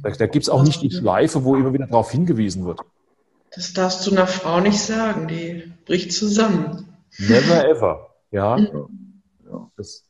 Da, 0.04 0.10
da 0.12 0.28
gibt 0.28 0.44
es 0.44 0.50
auch 0.50 0.64
nicht 0.64 0.82
die 0.82 0.92
Schleife, 0.92 1.44
wo 1.44 1.56
immer 1.56 1.74
wieder 1.74 1.88
darauf 1.88 2.12
hingewiesen 2.12 2.66
wird. 2.66 2.80
Das 3.54 3.74
darfst 3.74 4.06
du 4.08 4.12
einer 4.12 4.28
Frau 4.28 4.62
nicht 4.62 4.80
sagen, 4.80 5.28
die 5.28 5.72
bricht 5.86 6.14
zusammen. 6.14 6.88
Never 7.18 7.68
ever, 7.68 8.10
ja. 8.32 8.58
Mhm. 8.58 9.22
Das, 9.76 10.06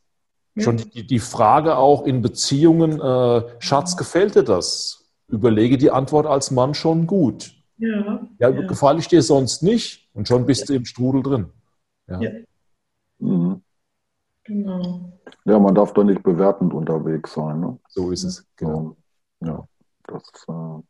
Schon 0.62 0.76
die, 0.76 1.06
die 1.06 1.18
Frage 1.18 1.76
auch 1.76 2.04
in 2.04 2.22
Beziehungen, 2.22 3.00
äh, 3.00 3.42
Schatz, 3.58 3.96
gefällt 3.96 4.34
dir 4.34 4.42
das? 4.42 5.08
Überlege 5.28 5.78
die 5.78 5.90
Antwort 5.90 6.26
als 6.26 6.50
Mann 6.50 6.74
schon 6.74 7.06
gut. 7.06 7.54
Ja. 7.78 8.26
Ja, 8.38 8.50
ja. 8.50 8.66
gefalle 8.66 8.98
ich 8.98 9.08
dir 9.08 9.22
sonst 9.22 9.62
nicht? 9.62 10.08
Und 10.12 10.28
schon 10.28 10.46
bist 10.46 10.62
ja. 10.62 10.66
du 10.66 10.74
im 10.74 10.84
Strudel 10.84 11.22
drin. 11.22 11.46
Ja. 12.08 12.20
ja. 12.20 12.30
Mhm. 13.18 13.62
Genau. 14.44 15.12
Ja, 15.44 15.58
man 15.58 15.74
darf 15.74 15.92
da 15.92 16.02
nicht 16.02 16.22
bewertend 16.22 16.74
unterwegs 16.74 17.34
sein. 17.34 17.60
Ne? 17.60 17.78
So 17.88 18.10
ist 18.10 18.24
es, 18.24 18.44
genau. 18.56 18.96
Ja, 19.40 19.64
das 20.06 20.22
äh, 20.48 20.82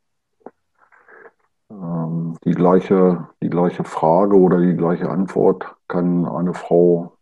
ähm, 1.70 2.36
die, 2.44 2.52
gleiche, 2.52 3.28
die 3.42 3.50
gleiche 3.50 3.84
Frage 3.84 4.36
oder 4.36 4.60
die 4.60 4.76
gleiche 4.76 5.08
Antwort 5.08 5.76
kann 5.88 6.26
eine 6.26 6.54
Frau 6.54 7.16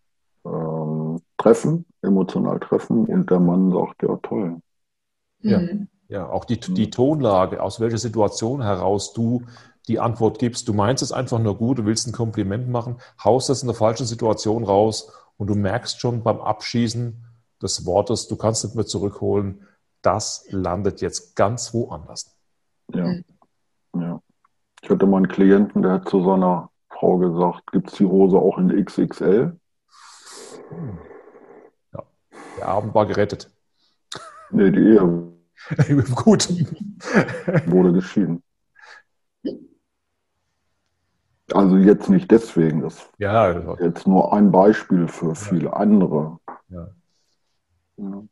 ähm, 0.44 1.20
treffen, 1.48 1.86
emotional 2.02 2.60
treffen 2.60 3.06
und 3.06 3.30
der 3.30 3.40
Mann 3.40 3.72
sagt, 3.72 4.02
ja 4.02 4.16
toll. 4.22 4.60
Ja, 5.40 5.60
mhm. 5.60 5.88
ja 6.08 6.28
auch 6.28 6.44
die, 6.44 6.58
die 6.58 6.90
Tonlage, 6.90 7.62
aus 7.62 7.80
welcher 7.80 7.98
Situation 7.98 8.62
heraus 8.62 9.12
du 9.14 9.44
die 9.86 9.98
Antwort 9.98 10.38
gibst. 10.38 10.68
Du 10.68 10.74
meinst 10.74 11.02
es 11.02 11.12
einfach 11.12 11.38
nur 11.38 11.56
gut, 11.56 11.78
du 11.78 11.86
willst 11.86 12.06
ein 12.06 12.12
Kompliment 12.12 12.68
machen, 12.68 12.96
haust 13.24 13.48
das 13.48 13.62
in 13.62 13.68
der 13.68 13.76
falschen 13.76 14.04
Situation 14.04 14.64
raus 14.64 15.10
und 15.38 15.46
du 15.46 15.54
merkst 15.54 16.00
schon 16.00 16.22
beim 16.22 16.40
Abschießen 16.40 17.24
des 17.62 17.86
Wortes, 17.86 18.28
du 18.28 18.36
kannst 18.36 18.64
nicht 18.64 18.76
mehr 18.76 18.86
zurückholen, 18.86 19.62
das 20.02 20.46
landet 20.50 21.00
jetzt 21.00 21.34
ganz 21.34 21.72
woanders. 21.72 22.36
Ja, 22.92 23.06
mhm. 23.06 23.24
ja. 23.94 24.20
Ich 24.82 24.90
hatte 24.90 25.06
mal 25.06 25.16
einen 25.16 25.28
Klienten, 25.28 25.82
der 25.82 25.92
hat 25.92 26.08
zu 26.08 26.22
seiner 26.22 26.70
Frau 26.90 27.16
gesagt, 27.16 27.72
gibt 27.72 27.90
es 27.90 27.96
die 27.96 28.06
Hose 28.06 28.36
auch 28.36 28.58
in 28.58 28.84
XXL? 28.84 29.58
Ja, 30.70 31.07
der 32.58 32.68
Abend 32.68 32.94
war 32.94 33.06
gerettet. 33.06 33.50
Nee, 34.50 34.70
die 34.70 34.80
Ehe. 34.80 35.32
Gut. 36.14 36.48
Wurde 37.66 37.92
geschieden. 37.92 38.42
Also 41.52 41.76
jetzt 41.78 42.10
nicht 42.10 42.30
deswegen, 42.30 42.82
das 42.82 43.08
ja, 43.18 43.50
ist 43.50 43.80
jetzt 43.80 44.06
nur 44.06 44.34
ein 44.34 44.50
Beispiel 44.50 45.08
für 45.08 45.34
viele 45.34 45.74
andere. 45.74 46.38
Ja. 46.68 46.88
ja. 47.96 48.22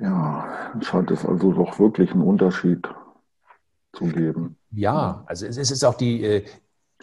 Ja, 0.00 0.72
es 0.80 0.92
hat 0.92 1.10
es 1.12 1.24
also 1.24 1.52
doch 1.52 1.78
wirklich 1.78 2.10
einen 2.10 2.22
Unterschied 2.22 2.88
zu 3.92 4.06
geben. 4.06 4.58
Ja, 4.72 5.22
also 5.26 5.46
es 5.46 5.56
ist 5.56 5.84
auch 5.84 5.94
die, 5.94 6.24
äh, 6.24 6.44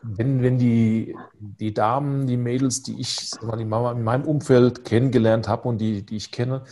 wenn, 0.04 0.42
wenn 0.42 0.58
die, 0.58 1.16
die 1.40 1.74
Damen, 1.74 2.28
die 2.28 2.38
Mädels, 2.38 2.82
die 2.84 3.00
ich 3.00 3.32
in 3.58 3.70
meinem 3.70 4.26
Umfeld 4.26 4.84
kennengelernt 4.86 5.48
habe 5.48 5.68
und 5.68 5.78
die, 5.80 6.06
die 6.06 6.18
ich 6.18 6.32
kenne, 6.32 6.64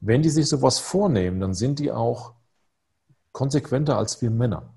wenn 0.00 0.22
die 0.22 0.30
sich 0.30 0.48
sowas 0.48 0.78
vornehmen, 0.78 1.40
dann 1.40 1.54
sind 1.54 1.78
die 1.78 1.92
auch 1.92 2.34
konsequenter 3.32 3.98
als 3.98 4.20
wir 4.22 4.30
Männer. 4.30 4.74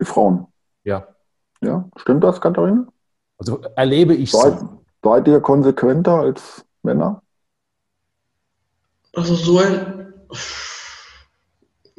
Die 0.00 0.04
Frauen. 0.04 0.46
Ja. 0.84 1.08
Ja, 1.60 1.88
stimmt 1.96 2.22
das, 2.24 2.40
Katharina? 2.40 2.86
Also 3.38 3.60
erlebe 3.76 4.14
ich 4.14 4.30
seid, 4.30 4.58
so. 4.58 4.84
Seid 5.02 5.28
ihr 5.28 5.40
konsequenter 5.40 6.14
als 6.14 6.64
Männer? 6.82 7.22
Also 9.14 9.34
so 9.34 9.58
ein, 9.58 10.12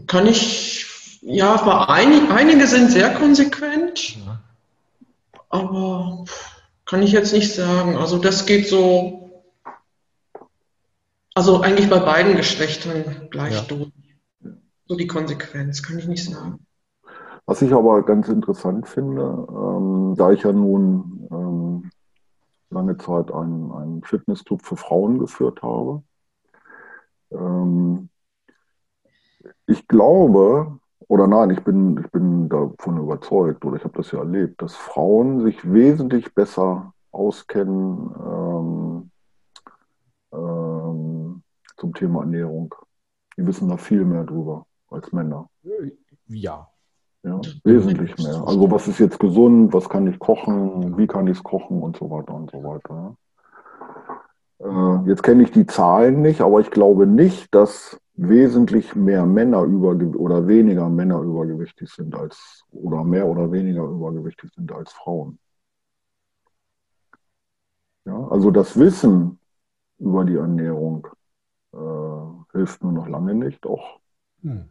kann 0.08 0.28
ich, 0.28 1.20
ja, 1.22 1.56
aber 1.56 1.90
ein, 1.90 2.32
einige 2.32 2.68
sind 2.68 2.92
sehr 2.92 3.14
konsequent, 3.16 4.16
ja. 4.16 4.40
Aber 5.50 6.26
kann 6.86 7.04
ich 7.04 7.12
jetzt 7.12 7.34
nicht 7.34 7.54
sagen. 7.54 7.98
Also 7.98 8.18
das 8.18 8.46
geht 8.46 8.68
so, 8.68 9.44
also 11.34 11.62
eigentlich 11.62 11.90
bei 11.90 12.00
beiden 12.00 12.36
Geschlechtern 12.36 13.28
gleich 13.30 13.54
ja. 13.54 13.62
durch. 13.62 13.92
So 14.88 14.96
die 14.96 15.08
Konsequenz, 15.08 15.84
kann 15.84 16.00
ich 16.00 16.08
nicht 16.08 16.26
sagen. 16.26 16.66
Was 17.46 17.62
ich 17.62 17.74
aber 17.74 18.04
ganz 18.04 18.28
interessant 18.30 18.88
finde, 18.88 19.22
ähm, 19.50 20.16
da 20.18 20.32
ich 20.32 20.44
ja 20.44 20.52
nun 20.52 21.28
ähm, 21.32 21.92
lange 22.70 22.98
Zeit 22.98 23.32
einen, 23.32 23.72
einen 23.72 24.04
Fitnessclub 24.04 24.64
für 24.64 24.78
Frauen 24.78 25.20
geführt 25.20 25.62
habe, 25.62 26.04
ähm, 27.32 28.10
ich 29.68 29.88
glaube, 29.88 30.80
oder 31.10 31.26
nein, 31.26 31.50
ich 31.50 31.64
bin, 31.64 32.00
ich 32.00 32.12
bin 32.12 32.48
davon 32.50 33.00
überzeugt, 33.00 33.66
oder 33.66 33.78
ich 33.78 33.84
habe 33.84 33.98
das 33.98 34.12
ja 34.12 34.20
erlebt, 34.20 34.62
dass 34.62 34.76
Frauen 34.76 35.42
sich 35.42 35.70
wesentlich 35.70 36.36
besser 36.36 36.94
auskennen 37.12 38.12
ähm, 38.24 39.12
ähm, 40.32 41.42
zum 41.78 41.94
Thema 41.96 42.22
Ernährung. 42.22 42.76
Die 43.36 43.46
wissen 43.48 43.70
da 43.70 43.78
viel 43.78 44.06
mehr 44.06 44.24
drüber 44.24 44.68
als 44.92 45.12
Männer. 45.12 45.50
Ja. 46.28 46.70
Ja, 47.24 47.42
wesentlich 47.64 48.16
mehr. 48.20 48.48
Also 48.48 48.72
was 48.72 48.88
ist 48.88 49.00
jetzt 49.00 49.20
gesund, 49.20 49.74
was 49.74 49.90
kann 49.90 50.08
ich 50.08 50.20
kochen, 50.20 50.98
wie 50.98 51.08
kann 51.08 51.28
ich 51.28 51.38
es 51.38 51.44
kochen 51.44 51.82
und 51.82 51.98
so 51.98 52.10
weiter 52.10 52.34
und 52.34 52.50
so 52.52 52.64
weiter. 52.64 53.16
Äh, 54.60 55.10
jetzt 55.10 55.24
kenne 55.24 55.44
ich 55.44 55.52
die 55.52 55.66
Zahlen 55.66 56.22
nicht, 56.22 56.40
aber 56.40 56.62
ich 56.62 56.72
glaube 56.72 57.08
nicht, 57.08 57.54
dass 57.54 58.00
wesentlich 58.22 58.96
mehr 58.96 59.26
Männer 59.26 59.64
über 59.64 59.96
oder 60.18 60.48
weniger 60.48 60.90
Männer 60.90 61.22
übergewichtig 61.22 61.90
sind 61.90 62.16
als 62.16 62.64
oder 62.72 63.04
mehr 63.04 63.28
oder 63.28 63.52
weniger 63.52 63.84
übergewichtig 63.84 64.52
sind 64.54 64.72
als 64.72 64.92
Frauen. 64.92 65.40
Ja, 68.06 68.28
also 68.30 68.52
das 68.52 68.78
Wissen 68.78 69.40
über 70.00 70.26
die 70.26 70.36
Ernährung 70.36 71.08
äh, 71.74 72.58
hilft 72.58 72.84
nur 72.84 72.92
noch 72.92 73.08
lange 73.08 73.36
nicht, 73.36 73.66
auch 73.66 74.00
hm. 74.42 74.68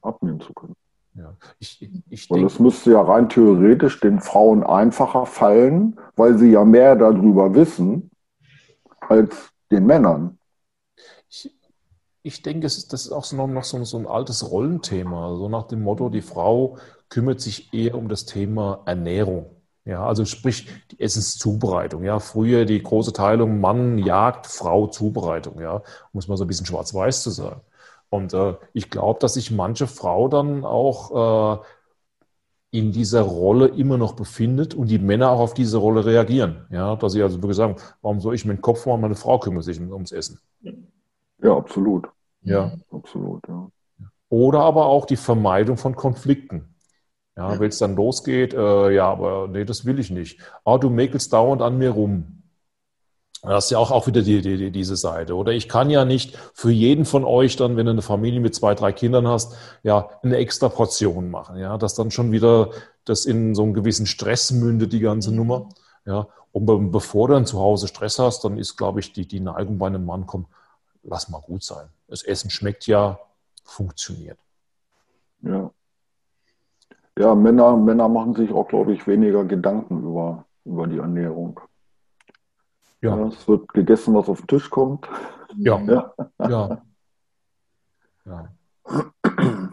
abnehmen 0.00 0.40
zu 0.40 0.52
können. 0.54 0.76
Ja. 1.14 1.36
Ich, 1.58 1.88
ich 2.08 2.30
Und 2.30 2.44
es 2.44 2.58
müsste 2.58 2.92
ja 2.92 3.02
rein 3.02 3.28
theoretisch 3.28 4.00
den 4.00 4.20
Frauen 4.20 4.62
einfacher 4.62 5.26
fallen, 5.26 5.98
weil 6.16 6.38
sie 6.38 6.52
ja 6.52 6.64
mehr 6.64 6.94
darüber 6.96 7.54
wissen 7.54 8.10
als 9.00 9.52
den 9.70 9.86
Männern. 9.86 10.37
Ich, 11.30 11.50
ich 12.22 12.42
denke, 12.42 12.62
das 12.62 12.76
ist 12.76 13.12
auch 13.12 13.24
so 13.24 13.46
noch 13.46 13.64
so, 13.64 13.82
so 13.84 13.98
ein 13.98 14.06
altes 14.06 14.50
Rollenthema. 14.50 15.36
So 15.36 15.48
nach 15.48 15.68
dem 15.68 15.82
Motto, 15.82 16.08
die 16.08 16.22
Frau 16.22 16.78
kümmert 17.08 17.40
sich 17.40 17.72
eher 17.72 17.94
um 17.96 18.08
das 18.08 18.26
Thema 18.26 18.82
Ernährung. 18.86 19.46
Ja, 19.84 20.04
also 20.06 20.26
sprich 20.26 20.68
die 20.90 21.00
Essenszubereitung. 21.00 22.04
Ja, 22.04 22.18
früher 22.20 22.66
die 22.66 22.82
große 22.82 23.14
Teilung 23.14 23.60
Mann, 23.60 23.98
Jagd, 23.98 24.46
Frau, 24.46 24.86
Zubereitung. 24.88 25.60
Ja, 25.60 25.82
muss 26.12 26.28
man 26.28 26.36
so 26.36 26.44
ein 26.44 26.48
bisschen 26.48 26.66
schwarz-weiß 26.66 27.22
zu 27.22 27.30
sagen. 27.30 27.62
Und 28.10 28.34
äh, 28.34 28.54
ich 28.74 28.90
glaube, 28.90 29.20
dass 29.20 29.34
sich 29.34 29.50
manche 29.50 29.86
Frau 29.86 30.28
dann 30.28 30.64
auch 30.64 31.62
äh, 31.62 31.64
in 32.70 32.92
dieser 32.92 33.22
Rolle 33.22 33.68
immer 33.68 33.96
noch 33.96 34.12
befindet 34.12 34.74
und 34.74 34.88
die 34.88 34.98
Männer 34.98 35.30
auch 35.30 35.40
auf 35.40 35.54
diese 35.54 35.78
Rolle 35.78 36.04
reagieren. 36.04 36.66
Ja, 36.70 36.96
dass 36.96 37.12
sie 37.12 37.22
also 37.22 37.40
wirklich 37.42 37.56
sagen, 37.56 37.76
warum 38.02 38.20
soll 38.20 38.34
ich 38.34 38.44
meinen 38.44 38.60
Kopf 38.60 38.84
machen, 38.84 39.00
meine 39.00 39.14
Frau 39.14 39.38
kümmert 39.38 39.64
sich 39.64 39.80
ums 39.80 40.12
Essen. 40.12 40.38
Ja, 41.42 41.56
absolut. 41.56 42.08
Ja. 42.42 42.72
Absolut, 42.90 43.46
ja. 43.48 43.68
Oder 44.28 44.60
aber 44.60 44.86
auch 44.86 45.06
die 45.06 45.16
Vermeidung 45.16 45.76
von 45.76 45.96
Konflikten. 45.96 46.74
Ja, 47.36 47.60
wenn 47.60 47.68
es 47.68 47.78
dann 47.78 47.94
losgeht, 47.94 48.52
äh, 48.52 48.90
ja, 48.90 49.08
aber 49.08 49.46
nee, 49.46 49.64
das 49.64 49.84
will 49.84 50.00
ich 50.00 50.10
nicht. 50.10 50.40
Ah, 50.64 50.76
du 50.76 50.90
mäkelst 50.90 51.32
dauernd 51.32 51.62
an 51.62 51.78
mir 51.78 51.90
rum. 51.90 52.42
Das 53.42 53.66
ist 53.66 53.70
ja 53.70 53.78
auch, 53.78 53.92
auch 53.92 54.08
wieder 54.08 54.22
die, 54.22 54.42
die, 54.42 54.72
diese 54.72 54.96
Seite. 54.96 55.36
Oder 55.36 55.52
ich 55.52 55.68
kann 55.68 55.88
ja 55.90 56.04
nicht 56.04 56.36
für 56.54 56.72
jeden 56.72 57.04
von 57.04 57.24
euch 57.24 57.54
dann, 57.54 57.76
wenn 57.76 57.86
du 57.86 57.92
eine 57.92 58.02
Familie 58.02 58.40
mit 58.40 58.56
zwei, 58.56 58.74
drei 58.74 58.90
Kindern 58.90 59.28
hast, 59.28 59.54
ja, 59.84 60.10
eine 60.24 60.36
extra 60.38 60.68
Portion 60.68 61.30
machen. 61.30 61.58
Ja, 61.58 61.78
dass 61.78 61.94
dann 61.94 62.10
schon 62.10 62.32
wieder 62.32 62.70
das 63.04 63.24
in 63.24 63.54
so 63.54 63.62
einen 63.62 63.74
gewissen 63.74 64.06
Stress 64.06 64.50
mündet, 64.50 64.92
die 64.92 64.98
ganze 64.98 65.32
Nummer. 65.32 65.68
Ja, 66.04 66.26
und 66.50 66.90
bevor 66.90 67.28
du 67.28 67.34
dann 67.34 67.46
zu 67.46 67.60
Hause 67.60 67.86
Stress 67.86 68.18
hast, 68.18 68.42
dann 68.42 68.58
ist, 68.58 68.76
glaube 68.76 68.98
ich, 68.98 69.12
die, 69.12 69.28
die 69.28 69.38
Neigung 69.40 69.78
bei 69.78 69.86
einem 69.86 70.04
Mann, 70.04 70.26
komm, 70.26 70.46
lass 71.08 71.28
mal 71.28 71.40
gut 71.40 71.62
sein. 71.62 71.88
Das 72.06 72.22
Essen 72.22 72.50
schmeckt 72.50 72.86
ja, 72.86 73.18
funktioniert. 73.64 74.38
Ja. 75.42 75.70
Ja, 77.18 77.34
Männer, 77.34 77.76
Männer 77.76 78.08
machen 78.08 78.34
sich 78.34 78.52
auch, 78.52 78.68
glaube 78.68 78.92
ich, 78.92 79.06
weniger 79.06 79.44
Gedanken 79.44 80.04
über, 80.04 80.44
über 80.64 80.86
die 80.86 80.98
Ernährung. 80.98 81.58
Ja. 83.00 83.16
ja. 83.16 83.26
Es 83.26 83.48
wird 83.48 83.68
gegessen, 83.68 84.14
was 84.14 84.28
auf 84.28 84.40
den 84.42 84.46
Tisch 84.46 84.70
kommt. 84.70 85.08
Ja. 85.56 85.80
Ja. 86.38 86.48
ja. 86.48 86.82
ja. 88.26 88.48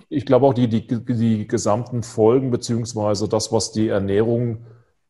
Ich 0.10 0.26
glaube 0.26 0.46
auch, 0.46 0.54
die, 0.54 0.68
die, 0.68 0.88
die 0.88 1.48
gesamten 1.48 2.04
Folgen, 2.04 2.52
beziehungsweise 2.52 3.28
das, 3.28 3.52
was 3.52 3.72
die 3.72 3.90
Ernährung 3.90 4.58
äh, 4.58 4.60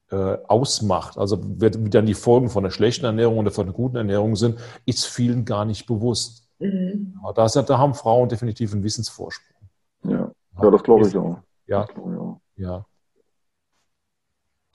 ausmacht, 0.09 1.17
also 1.17 1.41
wie 1.43 1.89
dann 1.89 2.05
die 2.05 2.13
Folgen 2.13 2.49
von 2.49 2.63
der 2.63 2.71
schlechten 2.71 3.05
Ernährung 3.05 3.39
oder 3.39 3.51
von 3.51 3.65
der 3.65 3.73
guten 3.73 3.95
Ernährung 3.95 4.35
sind, 4.35 4.59
ist 4.85 5.07
vielen 5.07 5.45
gar 5.45 5.65
nicht 5.65 5.87
bewusst. 5.87 6.47
Mhm. 6.59 7.15
Da, 7.35 7.45
ist, 7.45 7.55
da 7.55 7.77
haben 7.77 7.95
Frauen 7.95 8.29
definitiv 8.29 8.73
einen 8.73 8.83
Wissensvorsprung. 8.83 9.69
Ja, 10.03 10.31
ja 10.61 10.71
das 10.71 10.83
glaube 10.83 11.07
ich 11.07 11.17
auch. 11.17 11.39
Ja, 11.65 11.87
ja 12.55 12.85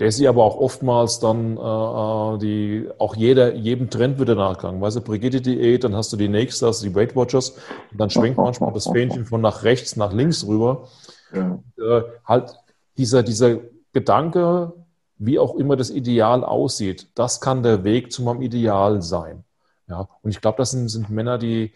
der 0.00 0.10
sie 0.10 0.26
aber 0.26 0.44
auch 0.44 0.56
oftmals 0.56 1.20
dann 1.20 1.58
äh, 1.58 1.60
äh, 1.60 2.38
die 2.38 2.88
auch 2.98 3.14
jeder 3.14 3.54
jedem 3.54 3.90
Trend 3.90 4.18
wieder 4.18 4.34
nachgegangen. 4.34 4.80
Weißt 4.80 4.96
du, 4.96 5.02
Brigitte-Diät, 5.02 5.84
dann 5.84 5.94
hast 5.94 6.12
du 6.12 6.16
die 6.16 6.28
nächste, 6.28 6.66
hast 6.66 6.82
du 6.82 6.88
die 6.88 6.94
Weight 6.94 7.14
Watchers 7.14 7.50
und 7.92 8.00
dann 8.00 8.08
schwenkt 8.08 8.38
manchmal 8.38 8.72
das 8.72 8.88
Fähnchen 8.88 9.26
von 9.26 9.42
nach 9.42 9.62
rechts 9.62 9.96
nach 9.96 10.12
links 10.12 10.46
rüber. 10.46 10.88
Ja. 11.34 11.58
Äh, 11.78 12.02
halt 12.24 12.54
dieser, 12.96 13.22
dieser 13.22 13.58
Gedanke, 13.92 14.72
wie 15.20 15.38
auch 15.38 15.54
immer 15.54 15.76
das 15.76 15.90
Ideal 15.90 16.44
aussieht, 16.44 17.10
das 17.14 17.40
kann 17.40 17.62
der 17.62 17.84
Weg 17.84 18.10
zu 18.10 18.22
meinem 18.22 18.40
Ideal 18.40 19.02
sein. 19.02 19.44
Ja, 19.86 20.08
und 20.22 20.30
ich 20.30 20.40
glaube, 20.40 20.58
das 20.58 20.70
sind, 20.70 20.88
sind 20.88 21.10
Männer, 21.10 21.36
die, 21.36 21.74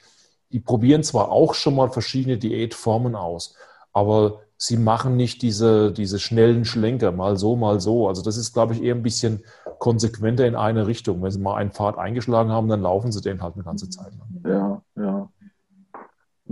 die 0.50 0.60
probieren 0.60 1.02
zwar 1.02 1.30
auch 1.30 1.54
schon 1.54 1.76
mal 1.76 1.90
verschiedene 1.90 2.38
Diätformen 2.38 3.14
aus, 3.14 3.54
aber 3.92 4.40
sie 4.56 4.78
machen 4.78 5.16
nicht 5.16 5.42
diese, 5.42 5.92
diese 5.92 6.18
schnellen 6.18 6.64
Schlenker, 6.64 7.12
mal 7.12 7.36
so, 7.36 7.54
mal 7.54 7.80
so. 7.80 8.08
Also 8.08 8.22
das 8.22 8.36
ist, 8.36 8.54
glaube 8.54 8.74
ich, 8.74 8.82
eher 8.82 8.94
ein 8.94 9.02
bisschen 9.02 9.44
konsequenter 9.78 10.46
in 10.46 10.56
eine 10.56 10.86
Richtung. 10.86 11.22
Wenn 11.22 11.30
sie 11.30 11.40
mal 11.40 11.56
einen 11.56 11.72
Pfad 11.72 11.98
eingeschlagen 11.98 12.50
haben, 12.50 12.68
dann 12.68 12.80
laufen 12.80 13.12
sie 13.12 13.20
den 13.20 13.42
halt 13.42 13.54
eine 13.56 13.64
ganze 13.64 13.90
Zeit 13.90 14.12
lang. 14.14 14.42
Ja. 14.46 14.82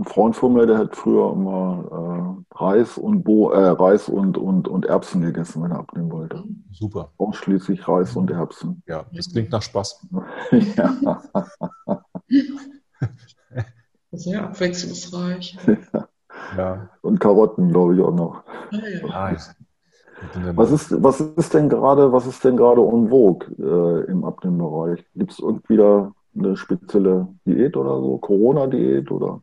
Ein 0.03 0.09
Freund 0.09 0.35
von 0.35 0.51
mir, 0.51 0.65
der 0.65 0.79
hat 0.79 0.97
früher 0.97 1.31
immer 1.31 2.43
äh, 2.51 2.55
Reis 2.55 2.97
und 2.97 3.23
Bo 3.23 3.51
äh, 3.51 3.69
Reis 3.69 4.09
und, 4.09 4.37
und, 4.37 4.67
und 4.67 4.85
Erbsen 4.85 5.21
gegessen, 5.21 5.63
wenn 5.63 5.71
er 5.71 5.79
abnehmen 5.79 6.11
wollte. 6.11 6.43
Super. 6.73 7.11
Ausschließlich 7.17 7.87
Reis 7.87 8.13
und 8.17 8.29
Erbsen. 8.29 8.83
Ja, 8.85 9.05
das 9.13 9.31
klingt 9.31 9.51
nach 9.51 9.61
Spaß. 9.61 10.05
ja. 10.75 11.21
Sehr 14.11 14.43
abwechslungsreich. 14.43 15.57
Ja. 15.93 16.07
Ja. 16.57 16.89
Und 17.01 17.19
Karotten, 17.19 17.69
glaube 17.69 17.95
ich, 17.95 18.01
auch 18.01 18.13
noch. 18.13 18.43
Ah, 19.11 19.31
ja. 19.31 19.37
Was 20.55 20.71
ist, 20.71 21.01
was 21.01 21.21
ist 21.21 21.53
denn 21.53 21.69
gerade, 21.69 22.11
was 22.11 22.25
ist 22.27 22.43
denn 22.43 22.57
gerade 22.57 22.81
en 22.81 23.09
vogue 23.09 23.47
äh, 23.59 24.11
im 24.11 24.25
Abnehmbereich? 24.25 25.05
Gibt 25.15 25.31
es 25.31 25.39
irgendwie 25.39 25.77
da 25.77 26.11
eine 26.35 26.57
spezielle 26.57 27.27
Diät 27.45 27.77
oder 27.77 27.99
so? 27.99 28.17
Corona-Diät 28.17 29.11
oder 29.11 29.41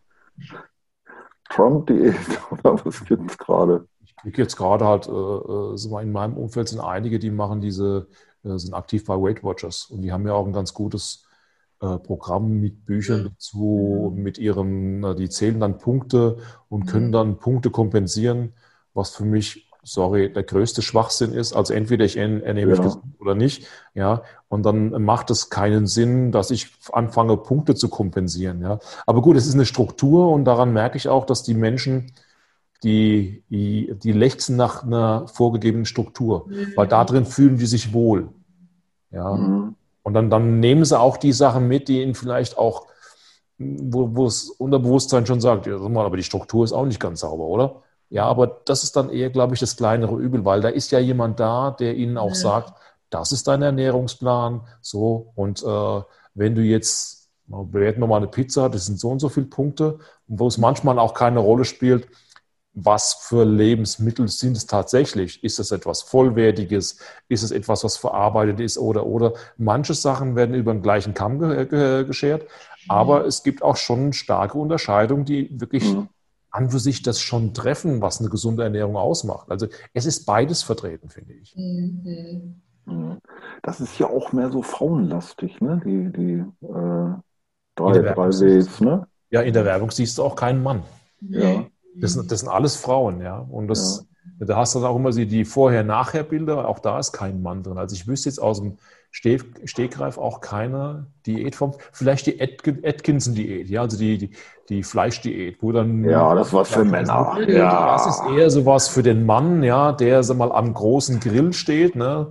Trump-Diät 1.50 2.16
oder 2.50 2.75
was 2.85 3.04
gibt 3.04 3.30
es 3.30 3.38
gerade? 3.38 3.87
Ich 4.04 4.16
kriege 4.16 4.42
jetzt 4.42 4.56
gerade 4.56 4.87
halt, 4.87 5.09
äh, 5.09 5.11
äh 5.11 6.02
in 6.02 6.12
meinem 6.12 6.37
Umfeld 6.37 6.68
sind 6.68 6.80
einige, 6.80 7.18
die 7.18 7.30
machen 7.30 7.61
diese, 7.61 8.09
äh, 8.44 8.56
sind 8.56 8.75
aktiv 8.75 9.04
bei 9.04 9.14
Weight 9.14 9.42
Watchers 9.42 9.87
und 9.87 10.02
die 10.02 10.12
haben 10.12 10.26
ja 10.26 10.35
auch 10.35 10.47
ein 10.47 10.52
ganz 10.52 10.75
gutes 10.75 11.25
äh, 11.80 11.99
Programm 11.99 12.61
mit 12.61 12.85
Büchern 12.85 13.25
dazu, 13.25 14.12
mit 14.14 14.38
ihren, 14.38 15.16
die 15.16 15.28
zählen 15.28 15.61
dann 15.61 15.78
Punkte 15.78 16.38
und 16.68 16.87
können 16.87 17.09
mhm. 17.09 17.12
dann 17.12 17.38
Punkte 17.38 17.70
kompensieren, 17.70 18.54
was 18.92 19.11
für 19.11 19.25
mich 19.25 19.70
sorry, 19.83 20.33
der 20.33 20.43
größte 20.43 20.83
Schwachsinn 20.83 21.33
ist. 21.33 21.53
Also 21.53 21.73
entweder 21.73 22.05
ich 22.05 22.17
ernehme 22.17 22.67
mich 22.67 22.79
ja. 22.79 22.85
gesund 22.85 23.05
oder 23.19 23.35
nicht, 23.35 23.67
ja, 23.95 24.23
und 24.49 24.65
dann 24.65 25.03
macht 25.03 25.31
es 25.31 25.51
keinen 25.51 25.87
Sinn, 25.87 26.33
dass 26.33 26.51
ich 26.51 26.69
anfange, 26.93 27.37
Punkte 27.37 27.75
zu 27.75 27.89
kompensieren, 27.89 28.61
ja. 28.61 28.79
Aber 29.07 29.23
gut, 29.23 29.37
es 29.37 29.47
ist 29.47 29.55
eine 29.55 29.67
Struktur 29.67 30.31
und 30.31 30.45
daran 30.45 30.73
merke 30.73 30.97
ich 30.97 31.09
auch, 31.09 31.25
dass 31.25 31.43
die 31.43 31.55
Menschen, 31.55 32.13
die, 32.83 33.43
die, 33.51 33.95
die 34.03 34.13
lechzen 34.13 34.57
nach 34.57 34.83
einer 34.83 35.29
vorgegebenen 35.29 35.85
Struktur, 35.85 36.47
mhm. 36.49 36.73
weil 36.77 36.87
da 36.87 37.05
drin 37.05 37.27
fühlen 37.27 37.59
die 37.59 37.67
sich 37.67 37.93
wohl, 37.93 38.29
ja. 39.11 39.35
Mhm. 39.35 39.75
Und 40.03 40.15
dann, 40.15 40.31
dann 40.31 40.61
nehmen 40.61 40.85
sie 40.85 40.99
auch 40.99 41.19
die 41.19 41.33
Sachen 41.33 41.69
mit, 41.69 41.89
die 41.89 42.03
ihnen 42.03 42.15
vielleicht 42.15 42.57
auch, 42.57 42.87
wo, 43.59 44.17
wo 44.17 44.25
das 44.25 44.45
Unterbewusstsein 44.45 45.27
schon 45.27 45.41
sagt, 45.41 45.67
ja, 45.67 45.79
mal, 45.79 46.07
aber 46.07 46.17
die 46.17 46.23
Struktur 46.23 46.65
ist 46.65 46.73
auch 46.73 46.87
nicht 46.87 47.01
ganz 47.01 47.21
sauber, 47.21 47.45
oder? 47.45 47.83
Ja, 48.11 48.26
aber 48.26 48.61
das 48.64 48.83
ist 48.83 48.97
dann 48.97 49.09
eher, 49.09 49.31
glaube 49.31 49.55
ich, 49.55 49.61
das 49.61 49.76
kleinere 49.76 50.17
Übel, 50.17 50.45
weil 50.45 50.61
da 50.61 50.69
ist 50.69 50.90
ja 50.90 50.99
jemand 50.99 51.38
da, 51.38 51.71
der 51.71 51.95
Ihnen 51.95 52.19
auch 52.19 52.31
ja. 52.31 52.35
sagt, 52.35 52.75
das 53.09 53.31
ist 53.33 53.47
dein 53.47 53.62
Ernährungsplan, 53.62 54.62
so, 54.81 55.33
und 55.37 55.62
äh, 55.62 56.02
wenn 56.35 56.55
du 56.57 56.62
jetzt, 56.62 57.29
bewerten 57.47 58.00
wir 58.00 58.09
mal 58.09 58.19
eine 58.19 58.29
Pizza, 58.29 58.69
das 58.69 58.87
sind 58.87 58.99
so 58.99 59.11
und 59.11 59.21
so 59.21 59.29
viele 59.29 59.47
Punkte, 59.47 59.99
wo 60.26 60.49
es 60.49 60.59
manchmal 60.59 60.99
auch 60.99 61.14
keine 61.14 61.38
Rolle 61.38 61.64
spielt, 61.64 62.09
was 62.73 63.14
für 63.14 63.45
Lebensmittel 63.45 64.29
sind 64.29 64.57
es 64.57 64.67
tatsächlich? 64.67 65.43
Ist 65.43 65.59
es 65.59 65.73
etwas 65.73 66.02
Vollwertiges? 66.02 66.99
Ist 67.29 67.43
es 67.43 67.50
etwas, 67.50 67.83
was 67.83 67.97
verarbeitet 67.97 68.61
ist? 68.61 68.79
Oder, 68.79 69.07
oder 69.07 69.35
manche 69.57 69.95
Sachen 69.95 70.37
werden 70.37 70.55
über 70.55 70.73
den 70.73 70.81
gleichen 70.81 71.12
Kamm 71.12 71.40
geschert. 72.07 72.47
Aber 72.88 73.26
es 73.26 73.43
gibt 73.43 73.64
auch 73.64 73.76
schon 73.76 74.12
starke 74.12 74.57
Unterscheidungen, 74.57 75.25
die 75.25 75.50
wirklich 75.61 75.85
mhm 75.85 76.09
an 76.50 76.71
für 76.71 76.78
sich 76.78 77.02
das 77.02 77.21
schon 77.21 77.54
treffen, 77.54 78.00
was 78.00 78.21
eine 78.21 78.28
gesunde 78.28 78.64
Ernährung 78.64 78.97
ausmacht. 78.97 79.50
Also 79.50 79.66
es 79.95 80.07
ist 80.07 80.26
beides 80.26 80.62
vertreten, 80.62 81.09
finde 81.09 81.35
ich. 81.35 81.54
Mhm. 81.57 83.19
Das 83.62 83.80
ist 83.80 83.99
ja 83.99 84.09
auch 84.09 84.33
mehr 84.33 84.50
so 84.50 84.62
frauenlastig, 84.62 85.61
ne? 85.61 85.80
Die, 85.85 86.11
die 86.12 86.66
äh, 86.66 87.14
drei, 87.76 87.99
drei 87.99 88.28
Ws, 88.30 88.80
ne? 88.80 89.07
Ja, 89.30 89.42
in 89.42 89.54
der 89.54 89.64
Werbung 89.64 89.90
siehst 89.90 90.19
du 90.19 90.25
auch 90.25 90.35
keinen 90.35 90.62
Mann. 90.62 90.83
Ja. 91.21 91.66
Das, 91.95 92.14
das 92.26 92.40
sind 92.40 92.49
alles 92.49 92.76
Frauen, 92.76 93.21
ja. 93.21 93.38
Und 93.38 93.69
das, 93.69 94.07
ja. 94.40 94.47
da 94.47 94.57
hast 94.57 94.75
du 94.75 94.80
dann 94.80 94.90
auch 94.90 94.97
immer 94.97 95.12
die 95.12 95.45
Vorher-Nachher-Bilder, 95.45 96.66
auch 96.66 96.80
da 96.80 96.99
ist 96.99 97.12
kein 97.12 97.42
Mann 97.42 97.62
drin. 97.62 97.78
Also 97.78 97.95
ich 97.95 98.09
wüsste 98.09 98.28
jetzt 98.28 98.38
aus 98.38 98.61
dem 98.61 98.78
Stegreif 99.12 100.19
auch 100.19 100.40
keine 100.40 101.07
Diätform. 101.26 101.75
Vielleicht 101.93 102.26
die 102.26 102.40
Atkinson-Diät, 102.40 103.69
ja, 103.69 103.83
also 103.83 103.99
die, 103.99 104.19
die, 104.19 104.31
die 104.69 104.85
Fleischdiät, 104.85 105.59
wo 105.61 105.73
dann. 105.73 106.05
Ja, 106.05 106.33
das 106.35 106.52
war 106.52 106.64
für 106.64 106.85
Männer. 106.85 107.37
Ja. 107.49 107.93
Das 107.93 108.07
ist 108.07 108.23
eher 108.31 108.50
sowas 108.50 108.88
für 108.88 109.02
den 109.02 109.26
Mann, 109.26 109.64
ja, 109.64 109.90
der 109.90 110.23
so 110.23 110.35
mal 110.35 110.52
am 110.52 110.73
großen 110.73 111.19
Grill 111.19 111.52
steht, 111.52 111.97
ne? 111.97 112.29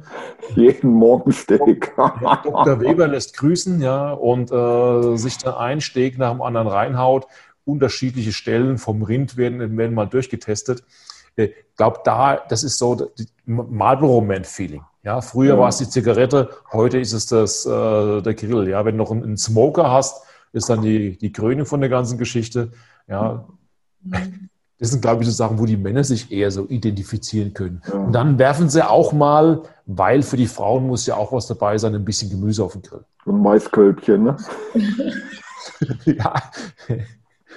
Jeden 0.56 0.92
Morgen 0.92 1.34
Steak. 1.34 1.92
Ja, 1.98 2.42
Dr. 2.44 2.80
Weber 2.80 3.08
lässt 3.10 3.38
grüßen, 3.38 3.82
ja, 3.82 4.14
und 4.14 4.52
äh, 4.52 5.18
sich 5.18 5.38
dann 5.38 5.56
ein 5.56 5.82
Steak 5.82 6.18
nach 6.18 6.32
dem 6.32 6.42
anderen 6.42 6.68
reinhaut. 6.68 7.28
Unterschiedliche 7.66 8.32
Stellen 8.32 8.78
vom 8.78 9.04
Rind 9.04 9.36
werden, 9.36 9.78
werden 9.78 9.94
mal 9.94 10.08
durchgetestet. 10.08 10.84
Ich 11.36 11.54
glaube, 11.78 12.00
da, 12.04 12.38
das 12.50 12.64
ist 12.64 12.78
so 12.78 13.12
Marlboro-Man-Feeling. 13.46 14.84
Ja, 15.04 15.22
früher 15.22 15.56
ja. 15.56 15.60
war 15.60 15.70
es 15.70 15.78
die 15.78 15.90
Zigarette, 15.90 16.50
heute 16.74 17.00
ist 17.00 17.14
es 17.14 17.26
das, 17.26 17.66
äh, 17.66 18.22
der 18.22 18.34
Grill. 18.34 18.68
Ja, 18.68 18.84
wenn 18.84 18.98
du 18.98 19.04
noch 19.04 19.12
einen, 19.12 19.24
einen, 19.24 19.38
Smoker 19.38 19.90
hast, 19.90 20.24
ist 20.52 20.70
dann 20.70 20.82
die, 20.82 21.18
die 21.18 21.32
Krönung 21.32 21.66
von 21.66 21.80
der 21.80 21.90
ganzen 21.90 22.18
Geschichte. 22.18 22.72
Ja, 23.08 23.46
das 24.80 24.92
sind, 24.92 25.02
glaube 25.02 25.24
ich, 25.24 25.30
so 25.30 25.34
Sachen, 25.34 25.60
wo 25.60 25.66
die 25.66 25.78
Männer 25.78 26.04
sich 26.04 26.32
eher 26.32 26.52
so 26.52 26.66
identifizieren 26.68 27.54
können. 27.54 27.82
Ja. 27.88 27.94
Und 27.96 28.14
dann 28.14 28.40
werfen 28.40 28.70
sie 28.70 28.88
auch 28.88 29.12
mal, 29.12 29.64
weil 29.86 30.22
für 30.22 30.38
die 30.38 30.48
Frauen 30.48 30.88
muss 30.88 31.06
ja 31.06 31.16
auch 31.16 31.34
was 31.34 31.48
dabei 31.48 31.78
sein, 31.78 31.96
ein 31.96 32.06
bisschen 32.06 32.30
Gemüse 32.30 32.64
auf 32.64 32.74
den 32.74 32.82
Grill. 32.82 33.04
Ein 33.26 33.42
Maiskölbchen, 33.42 34.24
ne? 34.24 34.38
ja. 36.06 36.34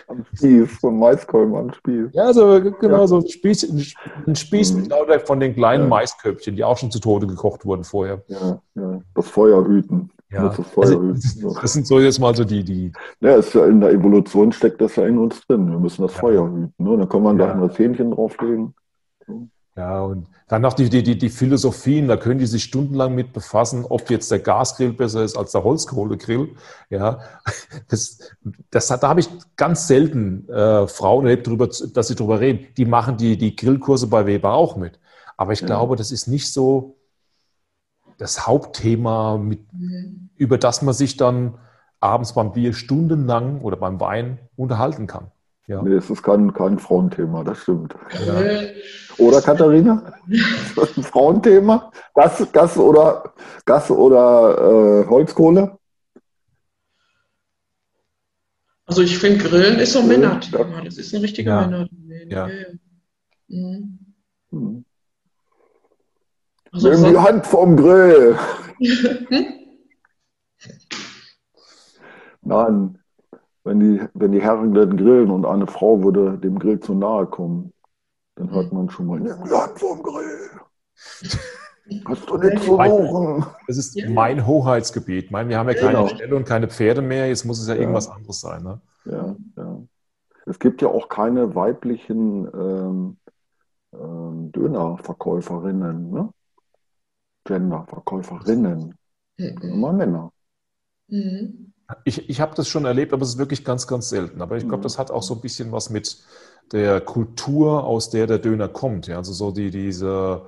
Am 0.08 0.24
Spieß, 0.24 0.80
so 0.80 0.88
ein 0.88 0.98
Maiskolben 0.98 1.54
am 1.54 1.72
Spieß. 1.72 2.10
Ja, 2.12 2.32
so, 2.32 2.60
genau, 2.60 3.00
ja. 3.00 3.06
so 3.06 3.16
ein 3.16 3.28
Spieß, 3.28 3.94
ein 4.26 4.36
Spieß 4.36 4.74
mit 4.74 4.84
mhm. 4.84 4.90
lauter 4.90 5.20
von 5.20 5.40
den 5.40 5.54
kleinen 5.54 5.84
ja. 5.84 5.88
Maisköpfchen, 5.88 6.56
die 6.56 6.64
auch 6.64 6.76
schon 6.76 6.90
zu 6.90 7.00
Tode 7.00 7.26
gekocht 7.26 7.64
wurden 7.64 7.84
vorher. 7.84 8.22
Ja, 8.28 8.60
ja. 8.74 9.00
Das 9.14 9.28
Feuer 9.28 9.66
hüten. 9.66 10.10
Ja. 10.30 10.48
Das, 10.48 10.66
Feuer 10.68 10.84
also, 10.84 11.02
hüten. 11.02 11.56
das 11.60 11.72
sind 11.72 11.86
so 11.86 12.00
jetzt 12.00 12.18
mal 12.18 12.34
so 12.34 12.44
die, 12.44 12.64
die. 12.64 12.92
Ja, 13.20 13.36
ist 13.36 13.54
ja 13.54 13.66
in 13.66 13.80
der 13.80 13.90
Evolution 13.90 14.52
steckt 14.52 14.80
das 14.80 14.96
ja 14.96 15.06
in 15.06 15.18
uns 15.18 15.46
drin. 15.46 15.70
Wir 15.70 15.78
müssen 15.78 16.02
das 16.02 16.14
Feuer 16.14 16.46
hüten. 16.46 16.72
Ne? 16.78 16.96
Dann 16.96 17.08
kann 17.08 17.22
man 17.22 17.38
da 17.38 17.54
mal 17.54 17.70
Hähnchen 17.70 18.10
drauflegen. 18.10 18.74
So. 19.26 19.48
Ja, 19.74 20.02
und 20.02 20.26
dann 20.48 20.60
noch 20.60 20.74
die, 20.74 20.90
die, 20.90 21.16
die 21.16 21.30
Philosophien, 21.30 22.06
da 22.06 22.18
können 22.18 22.38
die 22.38 22.46
sich 22.46 22.64
stundenlang 22.64 23.14
mit 23.14 23.32
befassen, 23.32 23.86
ob 23.86 24.10
jetzt 24.10 24.30
der 24.30 24.38
Gasgrill 24.38 24.92
besser 24.92 25.24
ist 25.24 25.34
als 25.34 25.52
der 25.52 25.64
Holzkohlegrill. 25.64 26.54
Ja, 26.90 27.20
das, 27.88 28.18
das 28.70 28.90
hat, 28.90 29.02
da 29.02 29.08
habe 29.08 29.20
ich 29.20 29.30
ganz 29.56 29.86
selten 29.86 30.46
äh, 30.50 30.86
Frauen 30.86 31.24
erlebt, 31.24 31.46
darüber, 31.46 31.68
dass 31.68 32.08
sie 32.08 32.14
darüber 32.14 32.40
reden. 32.40 32.66
Die 32.76 32.84
machen 32.84 33.16
die, 33.16 33.38
die 33.38 33.56
Grillkurse 33.56 34.08
bei 34.08 34.26
Weber 34.26 34.52
auch 34.52 34.76
mit. 34.76 35.00
Aber 35.38 35.52
ich 35.52 35.60
ja. 35.60 35.66
glaube, 35.66 35.96
das 35.96 36.12
ist 36.12 36.26
nicht 36.26 36.52
so 36.52 36.98
das 38.18 38.46
Hauptthema, 38.46 39.38
mit, 39.38 39.72
mhm. 39.72 40.28
über 40.36 40.58
das 40.58 40.82
man 40.82 40.92
sich 40.92 41.16
dann 41.16 41.58
abends 41.98 42.34
beim 42.34 42.52
Bier 42.52 42.74
stundenlang 42.74 43.62
oder 43.62 43.76
beim 43.76 44.00
Wein 44.00 44.38
unterhalten 44.54 45.06
kann. 45.06 45.30
Ja. 45.68 45.80
Nee, 45.82 45.94
es 45.94 46.10
ist 46.10 46.22
kein, 46.22 46.52
kein 46.52 46.78
Frauenthema, 46.78 47.44
das 47.44 47.58
stimmt. 47.58 47.94
Ja. 48.26 48.42
Oder 49.18 49.40
Katharina? 49.40 50.12
ein 50.26 51.02
Frauenthema? 51.04 51.92
Gas, 52.14 52.46
Gas 52.52 52.76
oder, 52.76 53.32
Gas 53.64 53.90
oder 53.90 55.04
äh, 55.04 55.08
Holzkohle? 55.08 55.78
Also 58.86 59.02
ich 59.02 59.16
finde, 59.18 59.44
Grillen 59.44 59.78
ist 59.78 59.92
so 59.92 60.00
ein 60.00 60.08
Männerthema. 60.08 60.82
Das 60.82 60.98
ist 60.98 61.14
ein 61.14 61.20
richtiger 61.20 61.52
ja. 61.52 61.66
Männerthema. 61.66 62.24
Ja. 62.28 62.48
Mhm. 63.48 63.98
Hm. 64.50 64.84
Also 66.72 66.90
Nimm 66.90 67.04
die 67.12 67.18
Hand 67.18 67.46
vom 67.46 67.76
Grill. 67.76 68.36
Nein, 72.40 73.01
wenn 73.64 73.80
die, 73.80 74.00
wenn 74.14 74.32
die 74.32 74.42
Herren 74.42 74.74
dann 74.74 74.96
grillen 74.96 75.30
und 75.30 75.46
eine 75.46 75.66
Frau 75.66 76.02
würde 76.02 76.38
dem 76.38 76.58
Grill 76.58 76.80
zu 76.80 76.94
nahe 76.94 77.26
kommen, 77.26 77.72
dann 78.34 78.50
hört 78.50 78.72
man 78.72 78.90
schon 78.90 79.06
mal, 79.06 79.20
nimm 79.20 79.44
die 79.44 79.50
Hand 79.50 79.78
vom 79.78 80.02
Grill. 80.02 80.50
Hast 82.06 82.30
du 82.30 82.38
nicht 82.38 82.62
zu 82.62 82.76
suchen. 82.76 83.44
Das 83.66 83.76
ist 83.76 84.00
mein 84.08 84.46
Hoheitsgebiet. 84.46 85.26
Ich 85.26 85.30
meine, 85.30 85.48
wir 85.48 85.58
haben 85.58 85.68
ja 85.68 85.74
keine 85.74 85.98
genau. 85.98 86.06
Ställe 86.06 86.36
und 86.36 86.44
keine 86.46 86.68
Pferde 86.68 87.02
mehr. 87.02 87.28
Jetzt 87.28 87.44
muss 87.44 87.60
es 87.60 87.66
ja, 87.66 87.74
ja. 87.74 87.80
irgendwas 87.80 88.08
anderes 88.08 88.40
sein. 88.40 88.62
Ne? 88.62 88.80
Ja, 89.04 89.36
ja. 89.56 89.82
Es 90.46 90.58
gibt 90.58 90.80
ja 90.80 90.88
auch 90.88 91.08
keine 91.08 91.54
weiblichen 91.54 92.48
ähm, 92.54 93.16
ähm, 93.92 94.52
Dönerverkäuferinnen, 94.52 96.10
ne? 96.10 96.30
Genderverkäuferinnen. 97.44 98.94
Mhm. 99.38 99.58
Immer 99.60 99.92
Männer. 99.92 100.32
Mhm. 101.08 101.71
Ich, 102.04 102.28
ich 102.28 102.40
habe 102.40 102.54
das 102.54 102.68
schon 102.68 102.84
erlebt, 102.84 103.12
aber 103.12 103.22
es 103.22 103.30
ist 103.30 103.38
wirklich 103.38 103.64
ganz, 103.64 103.86
ganz 103.86 104.08
selten. 104.08 104.42
Aber 104.42 104.56
ich 104.56 104.64
glaube, 104.64 104.78
mhm. 104.78 104.82
das 104.82 104.98
hat 104.98 105.10
auch 105.10 105.22
so 105.22 105.34
ein 105.34 105.40
bisschen 105.40 105.72
was 105.72 105.90
mit 105.90 106.18
der 106.72 107.00
Kultur, 107.00 107.84
aus 107.84 108.10
der 108.10 108.26
der 108.26 108.38
Döner 108.38 108.68
kommt. 108.68 109.06
Ja? 109.06 109.16
Also 109.18 109.32
so 109.32 109.50
die, 109.50 109.70
diese 109.70 110.42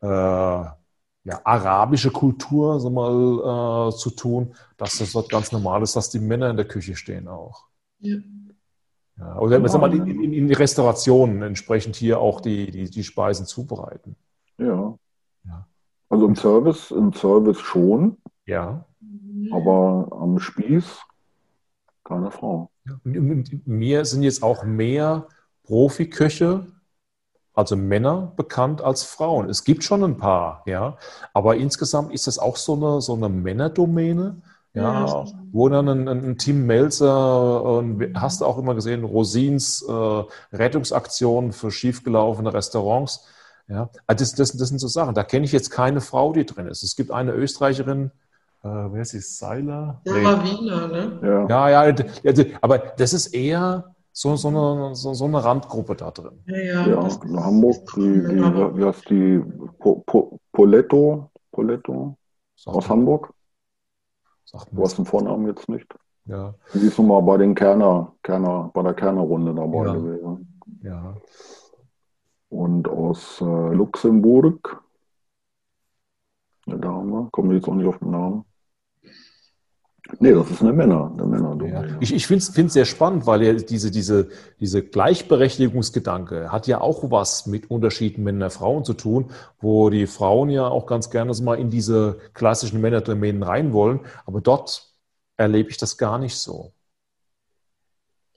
äh, 0.00 0.06
ja, 0.06 1.40
arabische 1.44 2.10
Kultur 2.10 2.80
so 2.80 2.90
mal 2.90 3.88
äh, 3.88 3.96
zu 3.96 4.10
tun, 4.10 4.54
dass 4.76 4.98
das 4.98 5.12
dort 5.12 5.28
ganz 5.28 5.52
normal 5.52 5.82
ist, 5.82 5.96
dass 5.96 6.10
die 6.10 6.20
Männer 6.20 6.50
in 6.50 6.56
der 6.56 6.66
Küche 6.66 6.96
stehen 6.96 7.28
auch. 7.28 7.66
Ja. 7.98 8.18
Ja, 9.18 9.36
oder 9.38 9.58
genau. 9.58 9.78
mal 9.78 9.92
in, 9.92 10.06
in, 10.06 10.32
in, 10.32 10.46
die 10.46 10.54
Restaurationen 10.54 11.42
entsprechend 11.42 11.96
hier 11.96 12.20
auch 12.20 12.40
die, 12.40 12.70
die, 12.70 12.88
die 12.88 13.02
Speisen 13.02 13.46
zubereiten. 13.46 14.14
Ja. 14.58 14.96
ja. 15.44 15.66
Also 16.08 16.26
im 16.26 16.36
Service, 16.36 16.92
im 16.92 17.12
Service 17.12 17.58
schon. 17.58 18.18
Ja. 18.46 18.84
Aber 19.52 20.08
am 20.10 20.38
Spieß 20.38 20.84
keine 22.08 22.30
Frau. 22.30 22.70
Mir 23.04 24.04
sind 24.06 24.22
jetzt 24.22 24.42
auch 24.42 24.64
mehr 24.64 25.26
Profiköche, 25.64 26.66
also 27.52 27.76
Männer, 27.76 28.32
bekannt 28.36 28.80
als 28.80 29.04
Frauen. 29.04 29.50
Es 29.50 29.64
gibt 29.64 29.84
schon 29.84 30.02
ein 30.02 30.16
paar, 30.16 30.62
ja. 30.64 30.96
Aber 31.34 31.56
insgesamt 31.56 32.12
ist 32.14 32.26
das 32.26 32.38
auch 32.38 32.56
so 32.56 32.74
eine, 32.74 33.02
so 33.02 33.14
eine 33.14 33.28
Männerdomäne. 33.28 34.40
Ja, 34.74 35.06
ja 35.06 35.24
wo 35.52 35.68
dann 35.68 35.88
ein, 35.88 36.08
ein 36.08 36.38
Tim 36.38 36.66
Melzer, 36.66 37.82
äh, 38.00 38.12
hast 38.14 38.40
du 38.40 38.46
auch 38.46 38.58
immer 38.58 38.74
gesehen, 38.74 39.04
Rosins 39.04 39.82
äh, 39.82 40.22
Rettungsaktionen 40.52 41.52
für 41.52 41.70
schiefgelaufene 41.70 42.52
Restaurants. 42.52 43.26
Ja, 43.66 43.90
also 44.06 44.22
das, 44.22 44.34
das, 44.34 44.52
das 44.52 44.68
sind 44.68 44.78
so 44.78 44.88
Sachen. 44.88 45.14
Da 45.14 45.24
kenne 45.24 45.44
ich 45.44 45.52
jetzt 45.52 45.70
keine 45.70 46.00
Frau, 46.00 46.32
die 46.32 46.46
drin 46.46 46.68
ist. 46.68 46.82
Es 46.82 46.96
gibt 46.96 47.10
eine 47.10 47.32
Österreicherin, 47.32 48.12
äh, 48.62 48.68
wer 48.92 49.02
ist 49.02 49.12
die? 49.12 49.20
Seiler? 49.20 50.00
Sarah 50.04 50.42
Wiener, 50.44 50.88
ne? 50.88 51.20
Ja, 51.48 51.68
ja, 51.68 51.88
ja, 51.88 52.04
also, 52.24 52.44
aber 52.60 52.78
das 52.78 53.12
ist 53.12 53.28
eher 53.28 53.94
so, 54.12 54.34
so, 54.36 54.48
eine, 54.48 54.94
so, 54.94 55.14
so 55.14 55.24
eine 55.26 55.42
Randgruppe 55.44 55.94
da 55.94 56.10
drin. 56.10 56.42
Ja, 56.46 56.56
ja. 56.56 56.86
Ja, 56.88 57.06
ist- 57.06 57.22
Hamburg, 57.24 57.76
die, 57.96 58.00
die, 58.02 58.40
wie 58.76 58.84
heißt 58.84 59.08
die, 59.10 59.42
po, 59.78 60.02
po, 60.06 60.40
Poletto, 60.52 61.30
Poletto 61.52 62.16
Sagt 62.56 62.76
aus 62.76 62.88
Hamburg? 62.88 63.32
Sagt 64.44 64.68
Du 64.72 64.82
hast 64.82 64.98
den 64.98 65.04
Vornamen 65.04 65.46
jetzt 65.46 65.68
nicht. 65.68 65.86
Ja, 66.24 66.54
Die 66.74 66.78
ist 66.86 66.98
nun 66.98 67.08
mal 67.08 67.20
bei 67.22 67.36
den 67.38 67.54
Kerner, 67.54 68.12
Kerner, 68.22 68.70
bei 68.74 68.82
der 68.82 68.94
Kerner-Runde 68.94 69.54
dabei 69.54 69.84
Ja. 69.84 69.92
gewesen. 69.94 70.60
ja. 70.82 71.16
Und 72.50 72.88
aus 72.88 73.40
äh, 73.42 73.44
Luxemburg, 73.74 74.82
eine 76.66 76.78
Dame, 76.78 77.28
komme 77.30 77.54
jetzt 77.54 77.68
auch 77.68 77.74
nicht 77.74 77.86
auf 77.86 77.98
den 77.98 78.10
Namen. 78.10 78.44
Nee, 80.20 80.32
das 80.32 80.50
ist 80.50 80.62
eine 80.62 80.72
Männer, 80.72 81.12
eine 81.12 81.22
Ja. 81.22 81.26
Männerdomäne. 81.26 81.98
Ich, 82.00 82.14
ich 82.14 82.26
finde 82.26 82.42
es 82.66 82.72
sehr 82.72 82.86
spannend, 82.86 83.26
weil 83.26 83.42
ja 83.42 83.52
diese, 83.52 83.90
diese, 83.90 84.28
diese 84.58 84.82
Gleichberechtigungsgedanke 84.82 86.50
hat 86.50 86.66
ja 86.66 86.80
auch 86.80 87.10
was 87.10 87.46
mit 87.46 87.70
Unterschieden 87.70 88.24
Männer 88.24 88.46
und 88.46 88.52
Frauen 88.52 88.84
zu 88.84 88.94
tun, 88.94 89.30
wo 89.60 89.90
die 89.90 90.06
Frauen 90.06 90.48
ja 90.48 90.66
auch 90.66 90.86
ganz 90.86 91.10
gerne 91.10 91.34
so 91.34 91.44
mal 91.44 91.58
in 91.58 91.68
diese 91.70 92.18
klassischen 92.32 92.80
Männerdomänen 92.80 93.42
rein 93.42 93.72
wollen, 93.72 94.00
aber 94.24 94.40
dort 94.40 94.90
erlebe 95.36 95.70
ich 95.70 95.76
das 95.76 95.98
gar 95.98 96.18
nicht 96.18 96.36
so. 96.38 96.72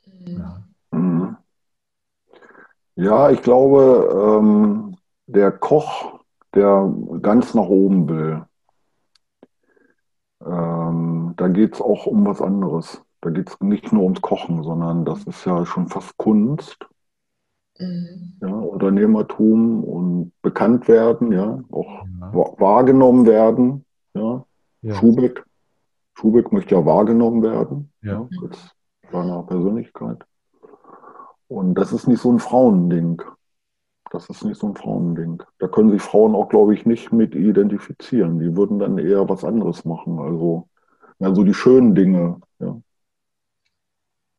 Mhm. 0.06 0.38
Ja. 0.38 0.64
Mhm. 0.92 1.38
Ja, 2.96 3.32
ich 3.32 3.42
glaube, 3.42 4.40
ähm, 4.40 4.98
der 5.26 5.52
Koch, 5.52 6.20
der 6.54 6.94
ganz 7.22 7.54
nach 7.54 7.68
oben 7.68 8.10
will, 8.10 8.46
ähm, 10.46 11.21
da 11.38 11.48
geht 11.48 11.76
es 11.76 11.82
auch 11.82 12.06
um 12.06 12.26
was 12.26 12.41
anderes. 12.41 13.02
Da 13.22 13.30
geht 13.30 13.50
es 13.50 13.60
nicht 13.62 13.91
nur 13.94 14.04
ums 14.04 14.22
Kochen, 14.22 14.63
sondern 14.63 15.06
das 15.06 15.24
ist 15.26 15.46
ja 15.46 15.65
schon 15.65 15.88
fast 15.88 16.17
Kunst, 16.17 16.88
Mhm. 17.80 18.34
ja, 18.41 18.54
Unternehmertum 18.54 19.84
und 19.84 20.32
bekannt 20.41 20.88
werden, 20.88 21.32
ja, 21.32 21.63
auch 21.72 22.06
Ja. 22.20 22.34
wa- 22.34 22.54
wahrgenommen 22.58 23.26
werden, 23.26 23.86
ja. 24.13 24.46
Ja. 24.82 24.94
Schubeck, 24.96 25.44
Schubeck 26.15 26.52
möchte 26.52 26.76
ja 26.76 26.86
wahrgenommen 26.86 27.41
werden, 27.44 27.91
Ja. 28.02 28.28
ja, 28.30 28.44
als 28.44 28.76
seiner 29.12 29.44
Persönlichkeit. 29.44 30.24
Und 31.48 31.76
das 31.76 31.91
ist 31.94 32.08
nicht 32.08 32.22
so 32.22 32.32
ein 32.32 32.39
Frauending. 32.39 33.22
Das 34.12 34.30
ist 34.30 34.44
nicht 34.44 34.60
so 34.60 34.67
ein 34.67 34.76
Frauending. 34.76 35.41
Da 35.60 35.67
können 35.67 35.89
sich 35.91 36.02
Frauen 36.02 36.36
auch, 36.36 36.50
glaube 36.50 36.74
ich, 36.74 36.86
nicht 36.86 37.12
mit 37.13 37.34
identifizieren. 37.36 38.39
Die 38.39 38.56
würden 38.58 38.80
dann 38.80 38.98
eher 38.98 39.28
was 39.30 39.44
anderes 39.46 39.86
machen. 39.86 40.20
Also, 40.20 40.67
ja, 41.22 41.36
so 41.36 41.44
die 41.44 41.54
schönen 41.54 41.94
Dinge. 41.96 42.42
Ja, 42.60 42.82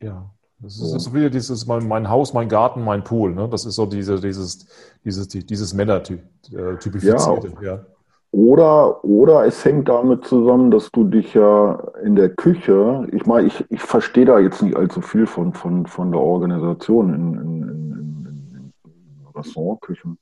Ja, 0.03 0.31
das 0.59 0.75
ist, 0.75 0.79
So. 0.81 0.95
das 0.95 1.07
ist 1.07 1.15
wieder 1.15 1.31
dieses 1.31 1.67
mein, 1.67 1.87
mein 1.87 2.09
Haus, 2.11 2.35
mein 2.35 2.49
Garten, 2.49 2.85
mein 2.85 3.05
Pool. 3.05 3.35
Ne? 3.35 3.49
Das 3.49 3.65
ist 3.65 3.77
so 3.77 3.87
diese, 3.87 4.21
dieses, 4.21 4.67
dieses, 5.05 5.29
dieses 5.29 5.75
Männer-typifizierte. 5.75 7.53
Ja. 7.63 7.85
Oder, 8.33 9.05
oder 9.05 9.45
es 9.45 9.65
hängt 9.65 9.89
damit 9.89 10.25
zusammen, 10.25 10.71
dass 10.71 10.91
du 10.91 11.05
dich 11.05 11.35
ja 11.35 11.75
in 12.03 12.17
der 12.17 12.31
Küche, 12.31 13.07
ich 13.13 13.27
meine, 13.27 13.47
ich, 13.47 13.65
ich 13.71 13.83
verstehe 13.83 14.25
da 14.25 14.39
jetzt 14.39 14.63
nicht 14.63 14.75
allzu 14.75 15.03
viel 15.03 15.27
von, 15.27 15.53
von, 15.53 15.87
von 15.87 16.11
der 16.11 16.21
Organisation 16.21 17.15
in, 17.15 17.35
in, 17.35 17.63
in, 17.63 18.27
in, 18.27 18.73
in 18.85 19.27
Restaurantküchen, 19.35 20.19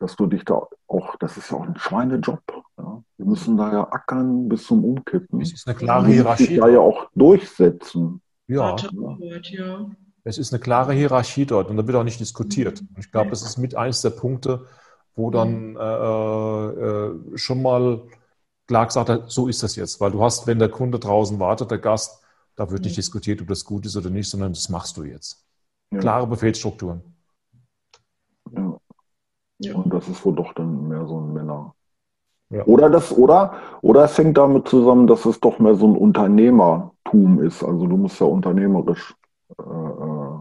dass 0.00 0.16
du 0.16 0.26
dich 0.26 0.44
da 0.44 0.66
auch, 0.88 1.16
das 1.16 1.36
ist 1.36 1.50
ja 1.52 1.58
auch 1.58 1.62
ein 1.66 1.78
Schweinejob. 1.78 2.40
Wir 3.24 3.30
müssen 3.30 3.56
da 3.56 3.72
ja 3.72 3.90
ackern 3.90 4.50
bis 4.50 4.66
zum 4.66 4.84
Umkippen. 4.84 5.40
Es 5.40 5.54
ist 5.54 5.66
eine 5.66 5.74
klare 5.74 6.08
Hierarchie. 6.08 6.56
da 6.56 6.68
ja 6.68 6.80
auch 6.80 7.08
durchsetzen. 7.14 8.20
Ja, 8.46 8.76
Arbeit, 8.76 9.48
ja. 9.48 9.90
es 10.24 10.36
ist 10.36 10.52
eine 10.52 10.60
klare 10.60 10.92
Hierarchie 10.92 11.46
dort 11.46 11.70
und 11.70 11.78
da 11.78 11.86
wird 11.86 11.96
auch 11.96 12.04
nicht 12.04 12.20
diskutiert. 12.20 12.82
Und 12.82 12.98
ich 12.98 13.10
glaube, 13.10 13.30
das 13.30 13.42
ist 13.42 13.56
mit 13.56 13.74
eines 13.76 14.02
der 14.02 14.10
Punkte, 14.10 14.66
wo 15.14 15.30
dann 15.30 15.74
äh, 15.74 16.66
äh, 16.66 17.38
schon 17.38 17.62
mal 17.62 18.02
klar 18.66 18.84
gesagt 18.84 19.08
hat, 19.08 19.30
so 19.30 19.48
ist 19.48 19.62
das 19.62 19.74
jetzt. 19.76 20.02
Weil 20.02 20.10
du 20.10 20.22
hast, 20.22 20.46
wenn 20.46 20.58
der 20.58 20.68
Kunde 20.68 20.98
draußen 20.98 21.40
wartet, 21.40 21.70
der 21.70 21.78
Gast, 21.78 22.22
da 22.56 22.70
wird 22.70 22.84
nicht 22.84 22.98
diskutiert, 22.98 23.40
ob 23.40 23.48
das 23.48 23.64
gut 23.64 23.86
ist 23.86 23.96
oder 23.96 24.10
nicht, 24.10 24.28
sondern 24.28 24.52
das 24.52 24.68
machst 24.68 24.98
du 24.98 25.04
jetzt. 25.04 25.46
Ja. 25.90 26.00
Klare 26.00 26.26
Befehlsstrukturen. 26.26 27.00
Ja. 28.54 28.78
ja. 29.60 29.74
Und 29.76 29.94
das 29.94 30.08
ist 30.08 30.22
wohl 30.26 30.34
doch 30.34 30.52
dann 30.52 30.88
mehr 30.88 31.06
so 31.06 31.18
ein 31.18 31.32
Männer. 31.32 31.74
Ja. 32.50 32.64
Oder 32.66 32.90
das, 32.90 33.16
oder, 33.16 33.54
oder 33.80 34.04
es 34.04 34.16
hängt 34.18 34.36
damit 34.38 34.68
zusammen, 34.68 35.06
dass 35.06 35.24
es 35.24 35.40
doch 35.40 35.58
mehr 35.58 35.74
so 35.74 35.86
ein 35.86 35.96
Unternehmertum 35.96 37.42
ist. 37.42 37.64
Also 37.64 37.86
du 37.86 37.96
musst 37.96 38.20
ja 38.20 38.26
unternehmerisch 38.26 39.14
äh, 39.58 39.62
äh, 39.62 40.38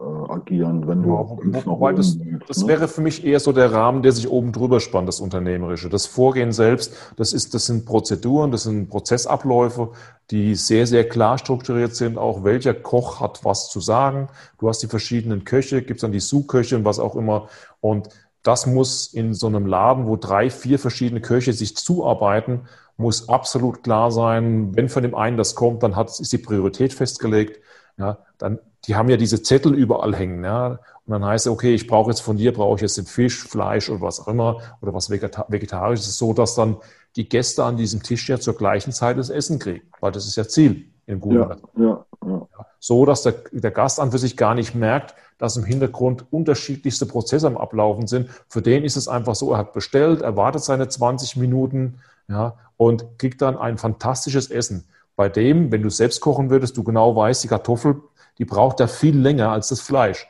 äh, 0.00 0.32
agieren, 0.32 0.86
wenn 0.86 1.02
du 1.02 1.10
Ja, 1.10 1.66
wobei 1.66 1.92
das, 1.92 2.18
willst, 2.20 2.48
das 2.48 2.62
ne? 2.62 2.68
wäre 2.68 2.88
für 2.88 3.00
mich 3.00 3.24
eher 3.24 3.40
so 3.40 3.52
der 3.52 3.72
Rahmen, 3.72 4.02
der 4.02 4.12
sich 4.12 4.30
oben 4.30 4.52
drüber 4.52 4.78
spannt, 4.78 5.08
das 5.08 5.20
Unternehmerische. 5.20 5.88
Das 5.88 6.06
Vorgehen 6.06 6.52
selbst, 6.52 6.94
das, 7.16 7.32
ist, 7.32 7.52
das 7.54 7.66
sind 7.66 7.84
Prozeduren, 7.84 8.52
das 8.52 8.62
sind 8.62 8.88
Prozessabläufe, 8.88 9.90
die 10.30 10.54
sehr, 10.54 10.86
sehr 10.86 11.08
klar 11.08 11.38
strukturiert 11.38 11.96
sind. 11.96 12.16
Auch 12.16 12.44
welcher 12.44 12.74
Koch 12.74 13.20
hat 13.20 13.44
was 13.44 13.68
zu 13.70 13.80
sagen. 13.80 14.28
Du 14.58 14.68
hast 14.68 14.82
die 14.82 14.86
verschiedenen 14.86 15.44
Köche, 15.44 15.82
gibt 15.82 15.98
es 15.98 16.02
dann 16.02 16.12
die 16.12 16.20
Sous-Köche 16.20 16.76
und 16.76 16.84
was 16.84 17.00
auch 17.00 17.16
immer. 17.16 17.48
Und 17.80 18.08
das 18.48 18.64
muss 18.64 19.12
in 19.12 19.34
so 19.34 19.46
einem 19.46 19.66
Laden, 19.66 20.06
wo 20.06 20.16
drei, 20.16 20.48
vier 20.48 20.78
verschiedene 20.78 21.20
Köche 21.20 21.52
sich 21.52 21.76
zuarbeiten, 21.76 22.62
muss 22.96 23.28
absolut 23.28 23.82
klar 23.84 24.10
sein, 24.10 24.74
wenn 24.74 24.88
von 24.88 25.02
dem 25.02 25.14
einen 25.14 25.36
das 25.36 25.54
kommt, 25.54 25.82
dann 25.82 25.96
hat, 25.96 26.08
ist 26.18 26.32
die 26.32 26.38
Priorität 26.38 26.94
festgelegt. 26.94 27.60
Ja, 27.98 28.20
dann, 28.38 28.58
die 28.86 28.96
haben 28.96 29.10
ja 29.10 29.18
diese 29.18 29.42
Zettel 29.42 29.74
überall 29.74 30.16
hängen. 30.16 30.44
Ja, 30.44 30.80
und 31.04 31.12
dann 31.12 31.26
heißt 31.26 31.44
es, 31.44 31.52
okay, 31.52 31.74
ich 31.74 31.86
brauche 31.86 32.10
jetzt 32.10 32.20
von 32.20 32.38
dir, 32.38 32.54
brauche 32.54 32.76
ich 32.76 32.80
jetzt 32.80 32.96
den 32.96 33.04
Fisch, 33.04 33.46
Fleisch 33.46 33.90
oder 33.90 34.00
was 34.00 34.18
auch 34.18 34.28
immer 34.28 34.62
oder 34.80 34.94
was 34.94 35.10
Vegeta 35.10 35.44
Vegetarisches, 35.48 36.16
so 36.16 36.32
dass 36.32 36.54
dann 36.54 36.78
die 37.16 37.28
Gäste 37.28 37.64
an 37.64 37.76
diesem 37.76 38.02
Tisch 38.02 38.30
ja 38.30 38.40
zur 38.40 38.56
gleichen 38.56 38.92
Zeit 38.92 39.18
das 39.18 39.28
Essen 39.28 39.58
kriegen, 39.58 39.86
weil 40.00 40.12
das 40.12 40.26
ist 40.26 40.36
ja 40.36 40.48
Ziel 40.48 40.86
im 41.08 41.20
guten 41.20 41.36
Ja, 41.36 41.56
ja, 41.76 42.04
ja. 42.26 42.46
so 42.78 43.04
dass 43.06 43.22
der, 43.22 43.34
der 43.50 43.70
Gast 43.70 43.98
an 43.98 44.10
für 44.10 44.18
sich 44.18 44.36
gar 44.36 44.54
nicht 44.54 44.74
merkt, 44.74 45.14
dass 45.38 45.56
im 45.56 45.64
Hintergrund 45.64 46.26
unterschiedlichste 46.30 47.06
Prozesse 47.06 47.46
am 47.46 47.56
Ablaufen 47.56 48.06
sind. 48.06 48.28
Für 48.48 48.60
den 48.60 48.84
ist 48.84 48.96
es 48.96 49.08
einfach 49.08 49.34
so, 49.34 49.52
er 49.52 49.58
hat 49.58 49.72
bestellt, 49.72 50.20
er 50.20 50.36
wartet 50.36 50.62
seine 50.62 50.88
20 50.88 51.36
Minuten 51.36 52.00
ja, 52.28 52.56
und 52.76 53.18
kriegt 53.18 53.40
dann 53.40 53.56
ein 53.56 53.78
fantastisches 53.78 54.50
Essen. 54.50 54.84
Bei 55.16 55.28
dem, 55.28 55.72
wenn 55.72 55.82
du 55.82 55.90
selbst 55.90 56.20
kochen 56.20 56.50
würdest, 56.50 56.76
du 56.76 56.84
genau 56.84 57.16
weißt, 57.16 57.42
die 57.42 57.48
Kartoffel, 57.48 58.02
die 58.38 58.44
braucht 58.44 58.80
ja 58.80 58.86
viel 58.86 59.18
länger 59.18 59.50
als 59.50 59.68
das 59.68 59.80
Fleisch. 59.80 60.28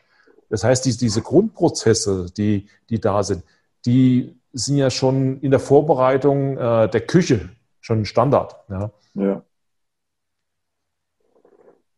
Das 0.48 0.64
heißt, 0.64 0.84
die, 0.84 0.96
diese 0.96 1.20
Grundprozesse, 1.22 2.26
die, 2.36 2.68
die 2.88 3.00
da 3.00 3.22
sind, 3.22 3.42
die 3.84 4.38
sind 4.52 4.76
ja 4.76 4.90
schon 4.90 5.40
in 5.40 5.50
der 5.50 5.60
Vorbereitung 5.60 6.56
äh, 6.56 6.88
der 6.88 7.00
Küche 7.02 7.50
schon 7.80 8.04
Standard. 8.04 8.56
Ja. 8.68 8.90
Ja. 9.14 9.42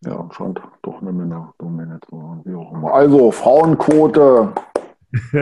Ja, 0.04 0.28
scheint 0.32 0.60
doch 0.82 1.02
eine 1.02 1.12
Männerdomäne 1.12 2.00
zu 2.08 2.16
sein, 2.16 2.40
wie 2.44 2.54
auch 2.54 2.72
immer. 2.72 2.94
Also, 2.94 3.30
Frauenquote. 3.30 4.52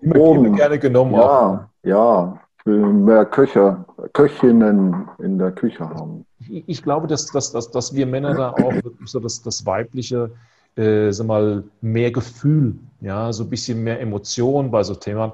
immer, 0.00 0.16
Oben. 0.16 0.44
immer 0.46 0.56
gerne 0.56 0.78
genommen. 0.78 1.14
auch. 1.14 1.20
Ja, 1.20 1.68
ja. 1.82 2.40
Ich 2.58 2.66
will 2.66 2.78
mehr 2.78 3.26
Köche, 3.26 3.84
Köchinnen 4.14 5.08
in 5.18 5.38
der 5.38 5.52
Küche 5.52 5.88
haben. 5.88 6.24
Ich 6.38 6.64
ich 6.66 6.82
glaube, 6.82 7.06
dass, 7.06 7.26
dass, 7.26 7.52
dass, 7.52 7.70
dass 7.70 7.94
wir 7.94 8.06
Männer 8.06 8.34
da 8.34 8.50
auch 8.52 8.72
wirklich 8.72 9.08
so 9.10 9.20
das, 9.20 9.42
das 9.42 9.66
weibliche, 9.66 10.30
äh, 10.76 11.10
sag 11.10 11.26
mal, 11.26 11.64
mehr 11.82 12.10
Gefühl, 12.10 12.76
ja, 13.00 13.32
so 13.32 13.44
ein 13.44 13.50
bisschen 13.50 13.82
mehr 13.84 14.00
Emotion 14.00 14.70
bei 14.70 14.82
so 14.82 14.94
Themen. 14.94 15.32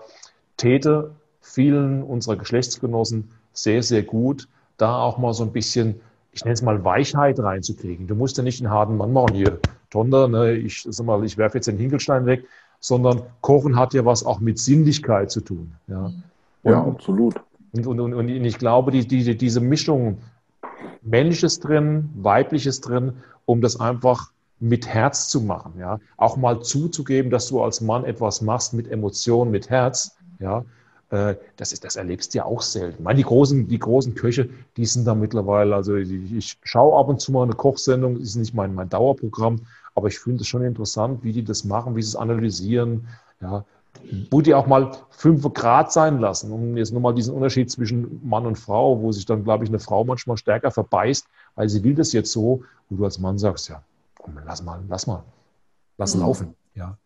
Täte 0.57 1.12
vielen 1.40 2.03
unserer 2.03 2.37
Geschlechtsgenossen 2.37 3.31
sehr, 3.53 3.83
sehr 3.83 4.03
gut, 4.03 4.48
da 4.76 5.00
auch 5.00 5.18
mal 5.18 5.33
so 5.33 5.44
ein 5.44 5.53
bisschen, 5.53 6.00
ich 6.32 6.44
nenne 6.44 6.54
es 6.54 6.62
mal 6.62 6.84
Weichheit 6.84 7.38
reinzukriegen. 7.40 8.06
Du 8.06 8.14
musst 8.14 8.36
ja 8.36 8.42
nicht 8.42 8.60
einen 8.62 8.70
harten 8.70 8.96
Mann 8.96 9.12
machen 9.12 9.34
hier, 9.34 9.58
Tonder, 9.90 10.28
ne, 10.28 10.52
ich, 10.52 10.86
sag 10.88 11.04
mal, 11.06 11.24
ich 11.24 11.36
werfe 11.36 11.58
jetzt 11.58 11.66
den 11.66 11.76
Hinkelstein 11.78 12.26
weg, 12.26 12.44
sondern 12.78 13.22
Kochen 13.40 13.76
hat 13.76 13.92
ja 13.94 14.04
was 14.04 14.24
auch 14.24 14.40
mit 14.40 14.58
Sinnlichkeit 14.58 15.30
zu 15.30 15.40
tun. 15.40 15.74
Ja, 15.88 16.12
Ja, 16.62 16.80
Und- 16.80 16.94
absolut. 16.94 17.34
und, 17.72 17.86
und, 17.86 18.00
und, 18.00 18.14
und 18.14 18.28
ich 18.28 18.58
glaube, 18.58 18.90
die, 18.92 19.06
die, 19.06 19.36
diese 19.36 19.60
Mischung, 19.60 20.18
männliches 21.02 21.58
drin, 21.60 22.10
weibliches 22.14 22.80
drin, 22.80 23.12
um 23.46 23.60
das 23.60 23.80
einfach 23.80 24.30
mit 24.60 24.86
Herz 24.86 25.28
zu 25.28 25.40
machen, 25.40 25.74
ja, 25.78 25.98
auch 26.18 26.36
mal 26.36 26.60
zuzugeben, 26.60 27.30
dass 27.30 27.48
du 27.48 27.62
als 27.62 27.80
Mann 27.80 28.04
etwas 28.04 28.42
machst 28.42 28.74
mit 28.74 28.88
Emotion, 28.90 29.50
mit 29.50 29.70
Herz, 29.70 30.16
ja, 30.38 30.64
das 31.11 31.73
ist, 31.73 31.85
das 31.85 31.96
erlebst 31.96 32.33
du 32.33 32.38
ja 32.38 32.44
auch 32.44 32.62
selten. 32.62 33.03
Meine, 33.03 33.16
die 33.16 33.25
großen, 33.25 33.66
die 33.66 33.79
großen 33.81 34.14
Köche, 34.14 34.49
die 34.77 34.87
sind 34.87 35.05
da 35.07 35.14
mittlerweile, 35.16 35.75
also 35.75 35.96
ich, 35.96 36.33
ich 36.33 36.59
schaue 36.62 36.96
ab 36.96 37.09
und 37.09 37.20
zu 37.20 37.33
mal 37.33 37.42
eine 37.42 37.55
Kochsendung, 37.55 38.14
das 38.14 38.29
ist 38.29 38.37
nicht 38.37 38.55
mein, 38.55 38.75
mein 38.75 38.88
Dauerprogramm, 38.88 39.61
aber 39.96 40.07
ich 40.07 40.20
finde 40.20 40.42
es 40.42 40.46
schon 40.46 40.62
interessant, 40.62 41.25
wie 41.25 41.33
die 41.33 41.42
das 41.42 41.64
machen, 41.64 41.96
wie 41.96 42.03
sie 42.03 42.11
es 42.11 42.16
analysieren, 42.16 43.09
ja, 43.40 43.64
wo 44.31 44.40
die 44.40 44.55
auch 44.55 44.68
mal 44.68 44.92
fünf 45.11 45.42
Grad 45.53 45.92
sein 45.92 46.20
lassen, 46.20 46.53
um 46.53 46.77
jetzt 46.77 46.92
nochmal 46.92 47.14
diesen 47.14 47.35
Unterschied 47.35 47.73
zwischen 47.73 48.20
Mann 48.23 48.46
und 48.46 48.57
Frau, 48.57 49.03
wo 49.03 49.11
sich 49.11 49.27
dann, 49.27 49.42
glaube 49.42 49.64
ich, 49.64 49.70
eine 49.70 49.81
Frau 49.81 50.05
manchmal 50.05 50.37
stärker 50.37 50.70
verbeißt, 50.70 51.27
weil 51.57 51.68
sie 51.68 51.83
will 51.83 51.96
das 51.96 52.12
jetzt 52.12 52.31
so, 52.31 52.62
wo 52.88 52.96
du 52.96 53.05
als 53.05 53.18
Mann 53.18 53.37
sagst, 53.37 53.68
ja, 53.68 53.83
komm, 54.16 54.38
lass 54.46 54.62
mal, 54.62 54.81
lass 54.88 55.09
mal, 55.09 55.25
lass 55.99 56.14
mhm. 56.14 56.20
laufen, 56.20 56.55
ja. 56.77 56.96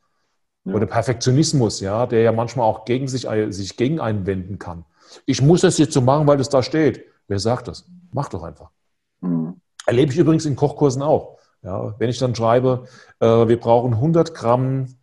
Ja. 0.65 0.75
Oder 0.75 0.87
Perfektionismus, 0.87 1.81
ja, 1.81 2.07
der 2.07 2.23
ja 2.23 2.33
manchmal 2.33 2.67
auch 2.67 2.85
gegen 2.85 3.09
sich, 3.09 3.27
sich 3.51 3.77
gegen 3.77 4.01
einen 4.01 4.27
wenden 4.27 4.59
kann. 4.59 4.85
Ich 5.27 5.43
muss 5.43 5.61
das 5.61 5.79
jetzt 5.79 5.93
so 5.93 6.01
machen, 6.01 6.27
weil 6.27 6.41
es 6.41 6.49
da 6.49 6.63
steht. 6.63 7.05
Wer 7.29 7.39
sagt 7.39 7.69
das? 7.69 7.87
Mach 8.13 8.29
doch 8.29 8.43
einfach. 8.43 8.71
Mhm. 9.21 9.61
Erlebe 9.87 10.13
ich 10.13 10.19
übrigens 10.19 10.47
in 10.47 10.57
Kochkursen 10.57 11.03
auch. 11.03 11.39
Ja, 11.63 11.95
wenn 11.99 12.11
ich 12.11 12.19
dann 12.19 12.35
schreibe, 12.35 12.87
äh, 13.21 13.27
wir 13.27 13.59
brauchen 13.59 13.95
100 13.95 14.35
Gramm 14.35 14.95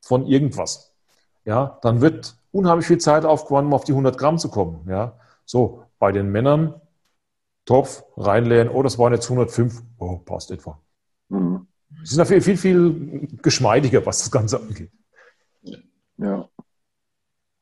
von 0.00 0.26
irgendwas, 0.26 0.92
ja, 1.44 1.78
dann 1.82 2.00
wird 2.00 2.36
unheimlich 2.50 2.86
viel 2.86 2.98
Zeit 2.98 3.24
aufgewandt, 3.24 3.66
um 3.66 3.74
auf 3.74 3.84
die 3.84 3.92
100 3.92 4.18
Gramm 4.18 4.38
zu 4.38 4.48
kommen. 4.48 4.86
Ja, 4.88 5.18
so 5.44 5.84
bei 5.98 6.12
den 6.12 6.30
Männern 6.30 6.80
Topf 7.64 8.04
reinleeren. 8.16 8.68
Oh, 8.68 8.82
das 8.82 8.98
waren 8.98 9.12
jetzt 9.12 9.26
105. 9.26 9.82
Oh, 9.98 10.18
passt 10.18 10.50
etwa. 10.50 10.80
Mhm. 11.28 11.66
Sie 12.02 12.14
sind 12.14 12.26
viel, 12.26 12.40
viel, 12.40 12.56
viel 12.56 13.28
geschmeidiger, 13.42 14.04
was 14.06 14.18
das 14.18 14.30
Ganze 14.30 14.60
angeht. 14.60 14.90
Ja. 16.18 16.48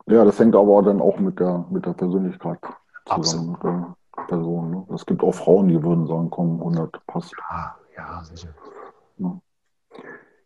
Ja, 0.09 0.25
das 0.25 0.39
hängt 0.39 0.55
aber 0.55 0.83
dann 0.83 1.01
auch 1.01 1.19
mit 1.19 1.41
der, 1.41 1.65
mit 1.71 1.85
der 1.85 1.93
Persönlichkeit 1.93 2.61
zusammen. 2.63 2.77
Absolut. 3.07 3.51
Mit 3.53 3.63
der 3.65 3.97
Person. 4.27 4.71
Ne? 4.71 4.87
Es 4.95 5.05
gibt 5.05 5.23
auch 5.23 5.35
Frauen, 5.35 5.69
die 5.69 5.83
würden 5.83 6.07
sagen, 6.07 6.31
komm, 6.31 6.59
100 6.59 7.07
passt. 7.07 7.33
Ja, 7.51 7.77
ja, 7.97 8.25
sicher. 8.25 8.55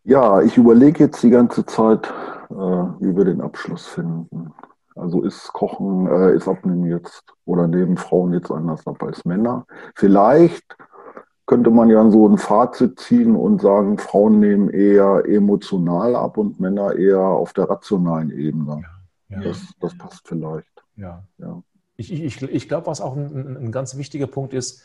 Ja, 0.04 0.40
ich 0.40 0.56
überlege 0.56 1.04
jetzt 1.04 1.22
die 1.22 1.30
ganze 1.30 1.66
Zeit, 1.66 2.06
äh, 2.48 2.54
wie 2.54 3.14
wir 3.14 3.24
den 3.24 3.42
Abschluss 3.42 3.86
finden. 3.86 4.54
Also 4.96 5.22
ist 5.22 5.52
Kochen, 5.52 6.06
äh, 6.06 6.34
ist 6.34 6.48
Abnehmen 6.48 6.86
jetzt 6.86 7.22
oder 7.44 7.66
nehmen 7.66 7.96
Frauen 7.96 8.32
jetzt 8.32 8.50
anders 8.50 8.86
ab 8.86 9.02
als 9.02 9.24
Männer? 9.24 9.66
Vielleicht 9.94 10.76
könnte 11.50 11.70
man 11.70 11.90
ja 11.90 12.08
so 12.12 12.28
ein 12.28 12.38
Fazit 12.38 13.00
ziehen 13.00 13.34
und 13.34 13.60
sagen, 13.60 13.98
Frauen 13.98 14.38
nehmen 14.38 14.70
eher 14.70 15.24
emotional 15.26 16.14
ab 16.14 16.38
und 16.38 16.60
Männer 16.60 16.94
eher 16.94 17.18
auf 17.18 17.52
der 17.52 17.68
rationalen 17.68 18.30
Ebene. 18.30 18.84
Ja, 19.28 19.36
ja. 19.36 19.42
Das, 19.42 19.74
das 19.80 19.98
passt 19.98 20.28
vielleicht. 20.28 20.84
Ja. 20.94 21.24
ja. 21.38 21.60
Ich, 21.96 22.12
ich, 22.12 22.40
ich 22.40 22.68
glaube, 22.68 22.86
was 22.86 23.00
auch 23.00 23.16
ein, 23.16 23.56
ein 23.56 23.72
ganz 23.72 23.96
wichtiger 23.96 24.28
Punkt 24.28 24.54
ist, 24.54 24.84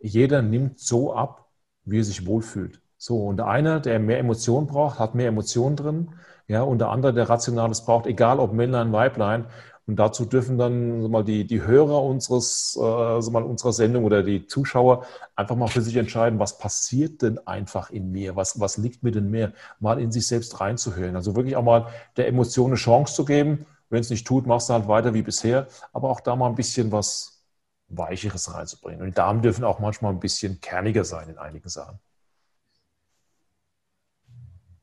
jeder 0.00 0.42
nimmt 0.42 0.78
so 0.78 1.14
ab, 1.14 1.48
wie 1.86 2.00
er 2.00 2.04
sich 2.04 2.26
wohlfühlt. 2.26 2.82
So, 2.98 3.28
und 3.28 3.38
der 3.38 3.46
eine, 3.46 3.80
der 3.80 3.98
mehr 3.98 4.18
Emotionen 4.18 4.66
braucht, 4.66 4.98
hat 4.98 5.14
mehr 5.14 5.28
Emotionen 5.28 5.76
drin. 5.76 6.10
Ja, 6.46 6.60
und 6.60 6.78
der 6.78 6.90
andere, 6.90 7.14
der 7.14 7.30
Rationales 7.30 7.86
braucht, 7.86 8.06
egal 8.06 8.38
ob 8.38 8.52
Männlein, 8.52 8.92
Weiblein. 8.92 9.46
Und 9.86 9.96
dazu 9.96 10.24
dürfen 10.24 10.58
dann 10.58 11.10
mal 11.10 11.24
die, 11.24 11.44
die 11.44 11.62
Hörer 11.62 12.02
unseres, 12.02 12.78
äh, 12.80 13.30
mal 13.30 13.42
unserer 13.42 13.72
Sendung 13.72 14.04
oder 14.04 14.22
die 14.22 14.46
Zuschauer 14.46 15.04
einfach 15.34 15.56
mal 15.56 15.66
für 15.66 15.82
sich 15.82 15.96
entscheiden, 15.96 16.38
was 16.38 16.58
passiert 16.58 17.22
denn 17.22 17.38
einfach 17.46 17.90
in 17.90 18.12
mir? 18.12 18.36
Was, 18.36 18.60
was 18.60 18.76
liegt 18.76 19.02
mir 19.02 19.10
denn 19.10 19.30
mehr? 19.30 19.52
Mal 19.80 20.00
in 20.00 20.12
sich 20.12 20.26
selbst 20.26 20.60
reinzuhören. 20.60 21.16
Also 21.16 21.34
wirklich 21.34 21.56
auch 21.56 21.64
mal 21.64 21.88
der 22.16 22.28
Emotion 22.28 22.68
eine 22.68 22.76
Chance 22.76 23.14
zu 23.14 23.24
geben. 23.24 23.66
Wenn 23.90 24.00
es 24.00 24.10
nicht 24.10 24.26
tut, 24.26 24.46
machst 24.46 24.68
du 24.68 24.74
halt 24.74 24.86
weiter 24.88 25.14
wie 25.14 25.22
bisher. 25.22 25.66
Aber 25.92 26.10
auch 26.10 26.20
da 26.20 26.36
mal 26.36 26.48
ein 26.48 26.54
bisschen 26.54 26.92
was 26.92 27.44
Weicheres 27.88 28.54
reinzubringen. 28.54 29.00
Und 29.00 29.08
die 29.08 29.14
Damen 29.14 29.42
dürfen 29.42 29.64
auch 29.64 29.80
manchmal 29.80 30.12
ein 30.12 30.20
bisschen 30.20 30.60
kerniger 30.60 31.04
sein 31.04 31.28
in 31.28 31.38
einigen 31.38 31.68
Sachen. 31.68 31.98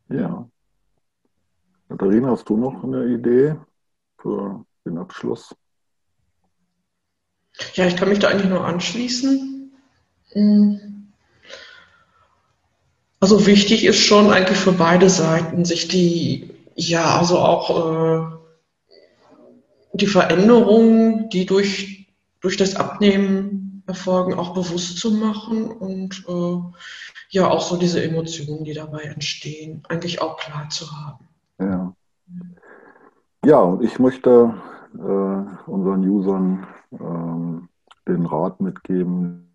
Ja. 0.10 0.48
Katharina, 1.88 2.32
hast 2.32 2.50
du 2.50 2.58
noch 2.58 2.84
eine 2.84 3.06
Idee 3.06 3.56
für 4.18 4.66
den 4.90 4.98
Abschluss? 4.98 5.56
Ja, 7.74 7.86
ich 7.86 7.96
kann 7.96 8.10
mich 8.10 8.20
da 8.20 8.30
eigentlich 8.30 8.50
nur 8.50 8.66
anschließen. 8.66 9.72
Hm. 10.32 11.12
Also 13.20 13.46
wichtig 13.46 13.84
ist 13.84 14.00
schon 14.00 14.32
eigentlich 14.32 14.58
für 14.58 14.72
beide 14.72 15.10
Seiten, 15.10 15.66
sich 15.66 15.90
die, 15.90 16.52
ja, 16.76 17.18
also 17.18 17.40
auch 17.40 18.32
äh, 18.32 18.38
die 19.94 20.08
Veränderungen, 20.08 21.30
die 21.30 21.46
durch, 21.46 22.08
durch 22.40 22.56
das 22.56 22.76
Abnehmen 22.76 23.84
erfolgen, 23.88 24.36
auch 24.36 24.54
bewusst 24.54 25.00
zu 25.00 25.12
machen 25.12 25.70
und 25.70 26.24
äh, 26.30 26.62
ja 27.30 27.50
auch 27.50 27.62
so 27.62 27.76
diese 27.76 28.02
Emotionen, 28.02 28.64
die 28.64 28.74
dabei 28.74 29.02
entstehen, 29.02 29.84
eigentlich 29.90 30.22
auch 30.22 30.38
klar 30.38 30.70
zu 30.70 30.86
haben. 30.92 31.28
Ja. 31.60 31.94
Ja, 33.46 33.60
und 33.60 33.84
ich 33.84 34.00
möchte 34.00 34.54
äh, 34.96 35.70
unseren 35.70 36.08
Usern 36.08 36.68
äh, 36.92 38.10
den 38.10 38.26
Rat 38.26 38.60
mitgeben, 38.62 39.54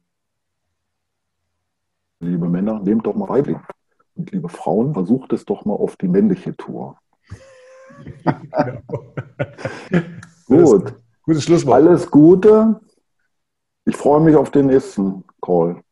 liebe 2.21 2.49
Männer, 2.49 2.81
nehmt 2.81 3.07
doch 3.07 3.15
mal 3.15 3.29
Weibling. 3.29 3.61
Und 4.17 4.31
liebe 4.31 4.49
Frauen, 4.49 4.95
versucht 4.95 5.33
es 5.33 5.45
doch 5.45 5.65
mal 5.65 5.75
auf 5.75 5.97
die 5.97 6.09
männliche 6.09 6.57
Tour. 6.57 6.97
Gut. 10.47 10.95
Gutes 11.23 11.45
Schlusswort. 11.45 11.75
Alles 11.75 12.11
Gute. 12.11 12.81
Ich 13.87 13.97
freue 13.97 14.21
mich 14.21 14.37
auf 14.37 14.51
den 14.51 14.67
nächsten 14.67 15.25
Call. 15.41 15.83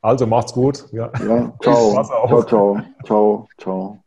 Also 0.00 0.26
macht's 0.26 0.52
gut. 0.52 0.90
Ja, 0.92 1.12
ja 1.26 1.54
ciao. 1.62 2.02
ciao, 2.04 2.44
ciao, 2.44 2.82
ciao, 3.04 3.48
ciao. 3.56 4.01